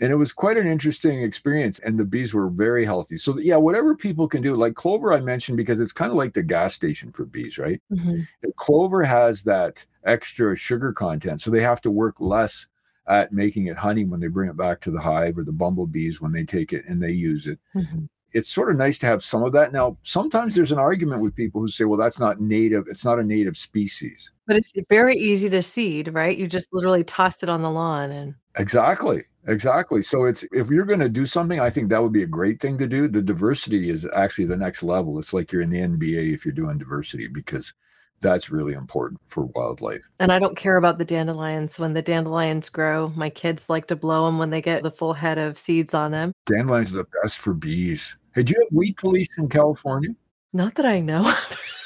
[0.00, 1.78] And it was quite an interesting experience.
[1.80, 3.16] And the bees were very healthy.
[3.16, 6.34] So, yeah, whatever people can do, like clover, I mentioned because it's kind of like
[6.34, 7.82] the gas station for bees, right?
[7.92, 8.22] Mm-hmm.
[8.56, 11.40] Clover has that extra sugar content.
[11.40, 12.66] So they have to work less
[13.08, 16.20] at making it honey when they bring it back to the hive or the bumblebees
[16.20, 17.58] when they take it and they use it.
[17.74, 18.04] Mm-hmm.
[18.32, 19.72] It's sort of nice to have some of that.
[19.72, 22.86] Now, sometimes there's an argument with people who say, well, that's not native.
[22.88, 24.32] It's not a native species.
[24.46, 26.36] But it's very easy to seed, right?
[26.36, 28.34] You just literally toss it on the lawn and.
[28.56, 29.24] Exactly.
[29.46, 30.02] Exactly.
[30.02, 32.60] So it's if you're going to do something, I think that would be a great
[32.60, 33.08] thing to do.
[33.08, 35.18] The diversity is actually the next level.
[35.18, 37.72] It's like you're in the NBA if you're doing diversity because
[38.20, 40.08] that's really important for wildlife.
[40.18, 41.78] And I don't care about the dandelions.
[41.78, 45.12] When the dandelions grow, my kids like to blow them when they get the full
[45.12, 46.32] head of seeds on them.
[46.46, 48.16] Dandelions are the best for bees.
[48.34, 50.10] Hey, do you have weed police in California?
[50.52, 51.32] Not that I know.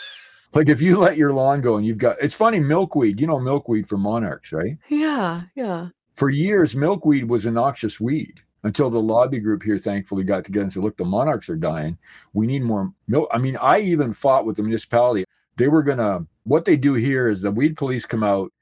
[0.55, 3.41] like if you let your lawn go and you've got it's funny, milkweed, you know
[3.41, 4.77] milkweed for monarchs, right?
[4.89, 5.89] Yeah, yeah.
[6.17, 10.65] For years, milkweed was a noxious weed until the lobby group here thankfully got together
[10.65, 11.99] and said, look, the monarchs are dying.
[12.33, 13.29] We need more milk.
[13.33, 15.25] I mean, I even fought with the municipality
[15.57, 18.53] they were gonna what they do here is the weed police come out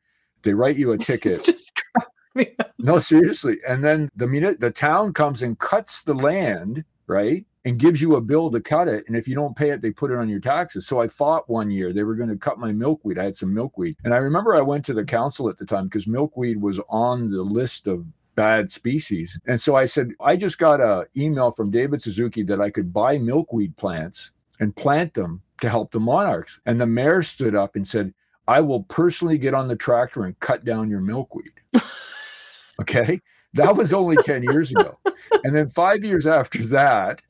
[0.42, 1.48] they write you a ticket.
[2.78, 7.78] No seriously and then the minute the town comes and cuts the land right and
[7.78, 10.10] gives you a bill to cut it and if you don't pay it they put
[10.10, 10.86] it on your taxes.
[10.86, 13.52] So i fought one year they were going to cut my milkweed i had some
[13.52, 13.96] milkweed.
[14.04, 17.30] And i remember i went to the council at the time because milkweed was on
[17.30, 19.38] the list of bad species.
[19.46, 22.92] And so i said i just got a email from david suzuki that i could
[22.92, 24.30] buy milkweed plants
[24.60, 26.58] and plant them to help the monarchs.
[26.66, 28.12] And the mayor stood up and said,
[28.48, 31.52] I will personally get on the tractor and cut down your milkweed.
[32.80, 33.20] okay.
[33.54, 34.98] That was only 10 years ago.
[35.44, 37.22] And then five years after that,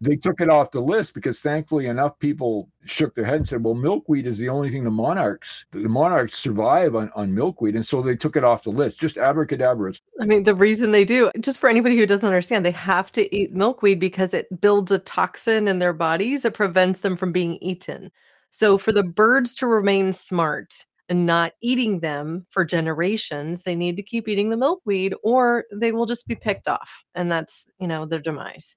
[0.00, 3.62] they took it off the list because thankfully enough people shook their head and said,
[3.62, 7.74] well, milkweed is the only thing the monarchs, the monarchs survive on, on milkweed.
[7.74, 9.92] And so they took it off the list, just abracadabra.
[10.20, 13.34] I mean, the reason they do, just for anybody who doesn't understand, they have to
[13.34, 17.56] eat milkweed because it builds a toxin in their bodies that prevents them from being
[17.56, 18.10] eaten.
[18.50, 23.98] So for the birds to remain smart, and not eating them for generations, they need
[23.98, 27.04] to keep eating the milkweed or they will just be picked off.
[27.14, 28.76] And that's, you know, their demise.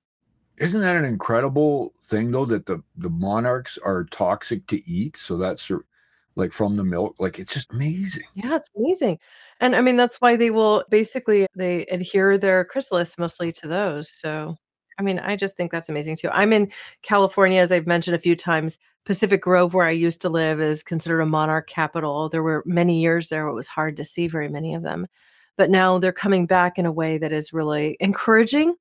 [0.57, 5.17] Isn't that an incredible thing though that the the monarchs are toxic to eat?
[5.17, 5.71] So that's
[6.35, 7.15] like from the milk.
[7.19, 8.23] Like it's just amazing.
[8.35, 9.19] Yeah, it's amazing.
[9.59, 14.09] And I mean, that's why they will basically they adhere their chrysalis mostly to those.
[14.09, 14.55] So
[14.97, 16.29] I mean, I just think that's amazing too.
[16.31, 18.79] I'm in California, as I've mentioned a few times.
[19.05, 22.27] Pacific Grove, where I used to live, is considered a monarch capital.
[22.29, 25.07] There were many years there, it was hard to see very many of them.
[25.57, 28.75] But now they're coming back in a way that is really encouraging.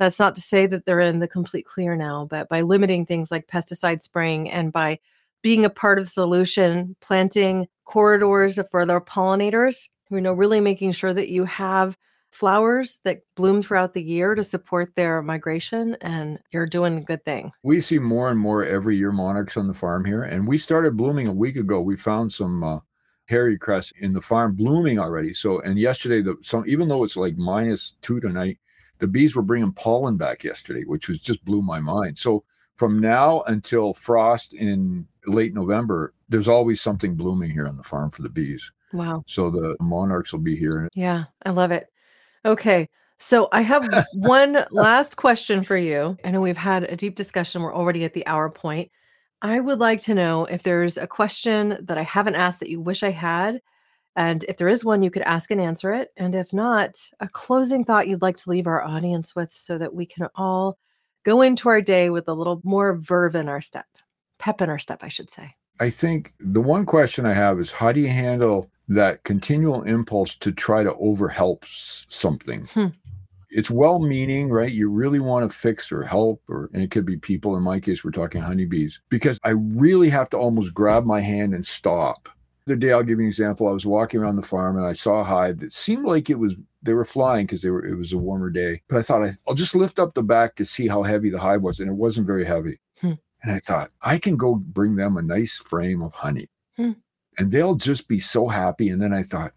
[0.00, 3.30] That's not to say that they're in the complete clear now, but by limiting things
[3.30, 4.98] like pesticide spraying and by
[5.42, 10.92] being a part of the solution, planting corridors for their pollinators, you know, really making
[10.92, 11.98] sure that you have
[12.30, 17.22] flowers that bloom throughout the year to support their migration and you're doing a good
[17.26, 17.52] thing.
[17.62, 20.96] We see more and more every year monarchs on the farm here and we started
[20.96, 21.82] blooming a week ago.
[21.82, 22.78] We found some uh,
[23.26, 25.34] hairy cress in the farm blooming already.
[25.34, 28.58] So and yesterday the some even though it's like minus 2 tonight,
[29.00, 32.16] the bees were bringing pollen back yesterday, which was just blew my mind.
[32.16, 32.44] So
[32.76, 38.10] from now until frost in late November, there's always something blooming here on the farm
[38.10, 38.70] for the bees.
[38.92, 39.24] Wow.
[39.26, 40.88] So the monarchs will be here.
[40.94, 41.88] Yeah, I love it.
[42.44, 42.88] Okay.
[43.18, 46.16] So I have one last question for you.
[46.24, 47.62] I know we've had a deep discussion.
[47.62, 48.90] We're already at the hour point.
[49.42, 52.80] I would like to know if there's a question that I haven't asked that you
[52.80, 53.60] wish I had.
[54.16, 56.10] And if there is one, you could ask and answer it.
[56.16, 59.94] And if not, a closing thought you'd like to leave our audience with so that
[59.94, 60.78] we can all
[61.24, 63.86] go into our day with a little more verve in our step,
[64.38, 65.54] pep in our step, I should say.
[65.78, 70.36] I think the one question I have is how do you handle that continual impulse
[70.36, 71.64] to try to overhelp
[72.08, 72.66] something?
[72.66, 72.88] Hmm.
[73.50, 74.70] It's well meaning, right?
[74.70, 77.56] You really want to fix or help, or, and it could be people.
[77.56, 81.54] In my case, we're talking honeybees, because I really have to almost grab my hand
[81.54, 82.28] and stop.
[82.70, 83.66] The other day, I'll give you an example.
[83.66, 86.38] I was walking around the farm and I saw a hive that seemed like it
[86.38, 86.54] was
[86.84, 88.80] they were flying because they were it was a warmer day.
[88.86, 91.40] But I thought I, will just lift up the back to see how heavy the
[91.40, 92.78] hive was, and it wasn't very heavy.
[93.00, 93.14] Hmm.
[93.42, 96.92] And I thought, I can go bring them a nice frame of honey hmm.
[97.38, 98.90] and they'll just be so happy.
[98.90, 99.50] And then I thought,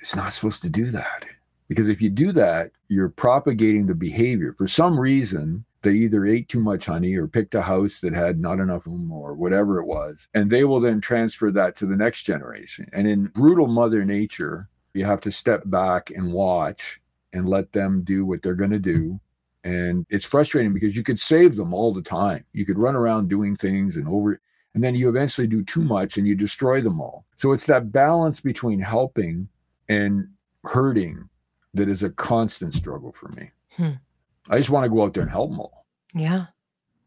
[0.00, 1.24] it's not supposed to do that.
[1.68, 4.56] Because if you do that, you're propagating the behavior.
[4.58, 8.40] For some reason, they either ate too much honey or picked a house that had
[8.40, 10.28] not enough room or whatever it was.
[10.34, 12.88] And they will then transfer that to the next generation.
[12.92, 17.00] And in brutal Mother Nature, you have to step back and watch
[17.32, 19.20] and let them do what they're going to do
[19.64, 23.28] and it's frustrating because you could save them all the time you could run around
[23.28, 24.40] doing things and over
[24.74, 27.90] and then you eventually do too much and you destroy them all so it's that
[27.90, 29.48] balance between helping
[29.88, 30.28] and
[30.64, 31.28] hurting
[31.72, 33.90] that is a constant struggle for me hmm.
[34.50, 36.46] I just want to go out there and help them all yeah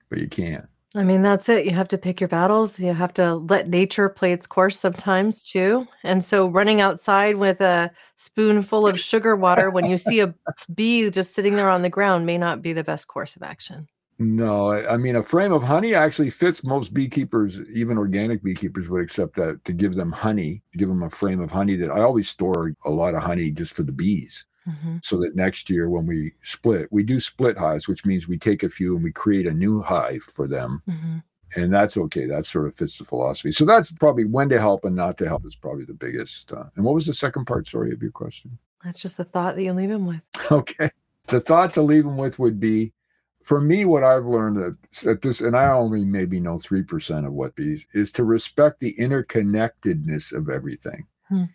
[0.09, 1.65] but you can't I mean, that's it.
[1.65, 2.79] You have to pick your battles.
[2.79, 5.85] You have to let nature play its course sometimes too.
[6.03, 10.33] And so running outside with a spoonful of sugar water when you see a
[10.73, 13.88] bee just sitting there on the ground may not be the best course of action.
[14.17, 19.03] No, I mean, a frame of honey actually fits most beekeepers, even organic beekeepers would
[19.03, 22.27] accept that to give them honey, give them a frame of honey that I always
[22.27, 24.97] store a lot of honey just for the bees mm-hmm.
[25.01, 28.63] so that next year when we split, we do split hives, which means we take
[28.63, 30.82] a few and we create a new hive for them.
[30.89, 31.18] Mm-hmm.
[31.55, 32.26] And that's okay.
[32.26, 33.51] That sort of fits the philosophy.
[33.51, 36.51] So that's probably when to help and not to help is probably the biggest.
[36.51, 38.57] Uh, and what was the second part, sorry, of your question?
[38.84, 40.22] That's just the thought that you leave him with.
[40.51, 40.89] Okay.
[41.28, 42.93] The thought to leave him with would be
[43.47, 47.55] for me, what I've learned at this, and I only maybe know 3% of what
[47.55, 51.07] bees, is to respect the interconnectedness of everything.
[51.30, 51.45] Hmm.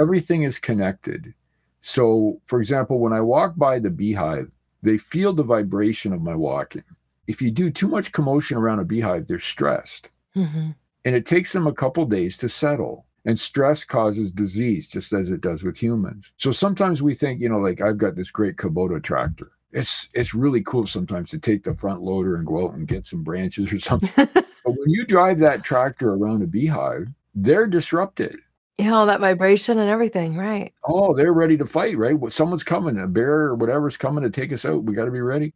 [0.00, 1.34] Everything is connected.
[1.80, 4.50] So, for example, when I walk by the beehive,
[4.82, 6.84] they feel the vibration of my walking.
[7.26, 10.10] If you do too much commotion around a beehive, they're stressed.
[10.36, 10.70] Mm-hmm.
[11.04, 13.06] And it takes them a couple days to settle.
[13.24, 16.32] And stress causes disease, just as it does with humans.
[16.38, 19.52] So sometimes we think, you know, like I've got this great Kubota tractor.
[19.72, 23.04] It's it's really cool sometimes to take the front loader and go out and get
[23.04, 24.10] some branches or something.
[24.34, 28.36] but when you drive that tractor around a beehive, they're disrupted.
[28.80, 30.72] Yeah, all that vibration and everything, right?
[30.84, 32.16] Oh, they're ready to fight, right?
[32.32, 34.84] Someone's coming, a bear or whatever's coming to take us out.
[34.84, 35.52] We got to be ready,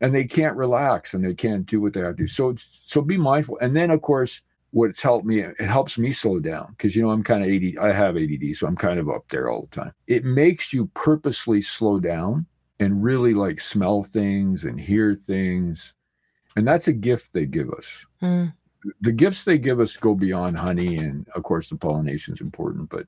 [0.00, 2.26] and they can't relax and they can't do what they have to do.
[2.28, 3.58] So, so be mindful.
[3.60, 7.10] And then, of course, what's helped me, it helps me slow down because you know
[7.10, 7.78] I'm kind of ADD.
[7.84, 9.92] I have ADD, so I'm kind of up there all the time.
[10.06, 12.46] It makes you purposely slow down
[12.78, 15.94] and really like smell things and hear things,
[16.54, 18.06] and that's a gift they give us.
[18.22, 18.52] Mm
[19.00, 22.88] the gifts they give us go beyond honey and of course the pollination is important
[22.88, 23.06] but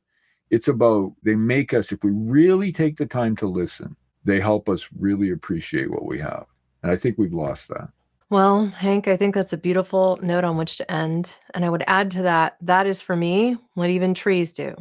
[0.51, 4.69] it's about they make us if we really take the time to listen they help
[4.69, 6.47] us really appreciate what we have.
[6.83, 7.89] And i think we've lost that.
[8.31, 11.37] Well hank i think that's a beautiful note on which to end.
[11.55, 14.75] And i would add to that that is for me what even trees do.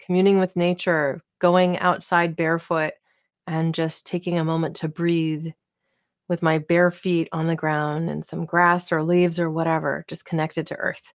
[0.00, 2.92] Communing with nature going outside barefoot
[3.46, 5.48] and just taking a moment to breathe
[6.28, 10.24] with my bare feet on the ground and some grass or leaves or whatever, just
[10.24, 11.12] connected to earth.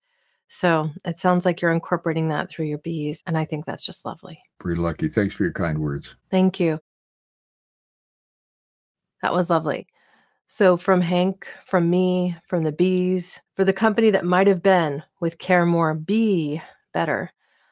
[0.48, 3.22] So it sounds like you're incorporating that through your bees.
[3.26, 4.42] And I think that's just lovely.
[4.58, 5.08] Pretty lucky.
[5.08, 6.16] Thanks for your kind words.
[6.30, 6.78] Thank you.
[9.22, 9.86] That was lovely.
[10.48, 15.02] So, from Hank, from me, from the bees, for the company that might have been
[15.20, 16.60] with Care More Be
[16.92, 17.30] Better,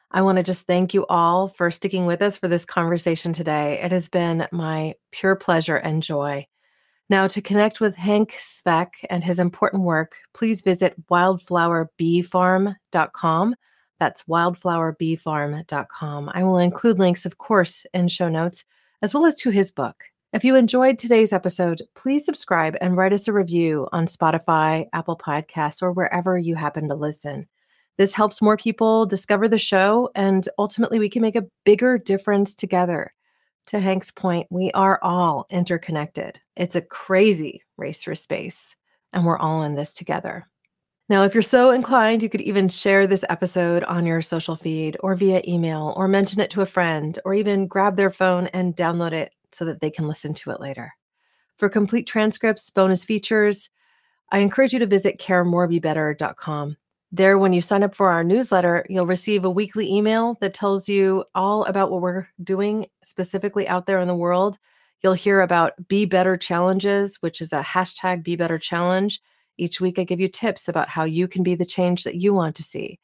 [0.09, 3.79] I want to just thank you all for sticking with us for this conversation today.
[3.83, 6.47] It has been my pure pleasure and joy.
[7.11, 13.55] Now, to connect with Hank Svec and his important work, please visit wildflowerbeefarm.com.
[13.99, 16.31] That's wildflowerbeefarm.com.
[16.33, 18.63] I will include links, of course, in show notes,
[19.01, 20.05] as well as to his book.
[20.31, 25.17] If you enjoyed today's episode, please subscribe and write us a review on Spotify, Apple
[25.17, 27.45] Podcasts, or wherever you happen to listen.
[27.97, 32.55] This helps more people discover the show, and ultimately, we can make a bigger difference
[32.55, 33.13] together.
[33.71, 36.41] To Hank's point, we are all interconnected.
[36.57, 38.75] It's a crazy race for space,
[39.13, 40.45] and we're all in this together.
[41.07, 44.97] Now, if you're so inclined, you could even share this episode on your social feed
[44.99, 48.75] or via email, or mention it to a friend, or even grab their phone and
[48.75, 50.91] download it so that they can listen to it later.
[51.55, 53.69] For complete transcripts, bonus features,
[54.33, 56.75] I encourage you to visit caremorebebetter.com.
[57.13, 60.87] There, when you sign up for our newsletter, you'll receive a weekly email that tells
[60.87, 64.57] you all about what we're doing specifically out there in the world.
[65.03, 69.19] You'll hear about Be Better Challenges, which is a hashtag Be Better Challenge.
[69.57, 72.33] Each week, I give you tips about how you can be the change that you
[72.33, 72.97] want to see.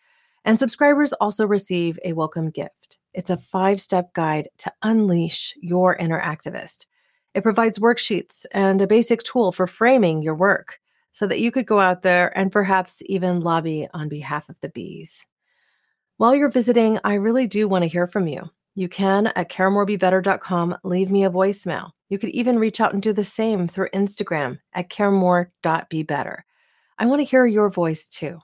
[0.46, 3.00] And subscribers also receive a welcome gift.
[3.14, 6.86] It's a five step guide to unleash your inner activist.
[7.34, 10.80] It provides worksheets and a basic tool for framing your work
[11.12, 14.70] so that you could go out there and perhaps even lobby on behalf of the
[14.70, 15.26] bees.
[16.18, 18.50] While you're visiting, I really do want to hear from you.
[18.76, 21.90] You can at caremorebebetter.com leave me a voicemail.
[22.10, 26.46] You could even reach out and do the same through Instagram at caremore.bebetter.
[27.00, 28.40] I want to hear your voice too.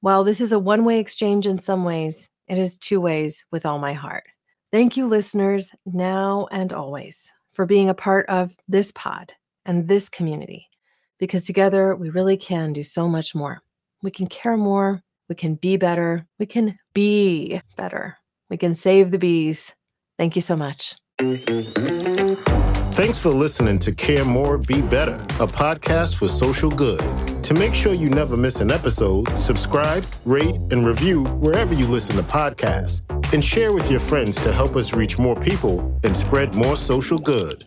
[0.00, 3.66] While this is a one way exchange in some ways, it is two ways with
[3.66, 4.24] all my heart.
[4.70, 9.32] Thank you, listeners, now and always, for being a part of this pod
[9.64, 10.67] and this community
[11.18, 13.60] because together we really can do so much more.
[14.02, 19.10] We can care more, we can be better, we can be better, we can save
[19.10, 19.74] the bees.
[20.16, 20.94] Thank you so much.
[22.98, 27.00] Thanks for listening to Care More, Be Better, a podcast for social good.
[27.44, 32.16] To make sure you never miss an episode, subscribe, rate, and review wherever you listen
[32.16, 33.02] to podcasts,
[33.32, 37.18] and share with your friends to help us reach more people and spread more social
[37.18, 37.64] good.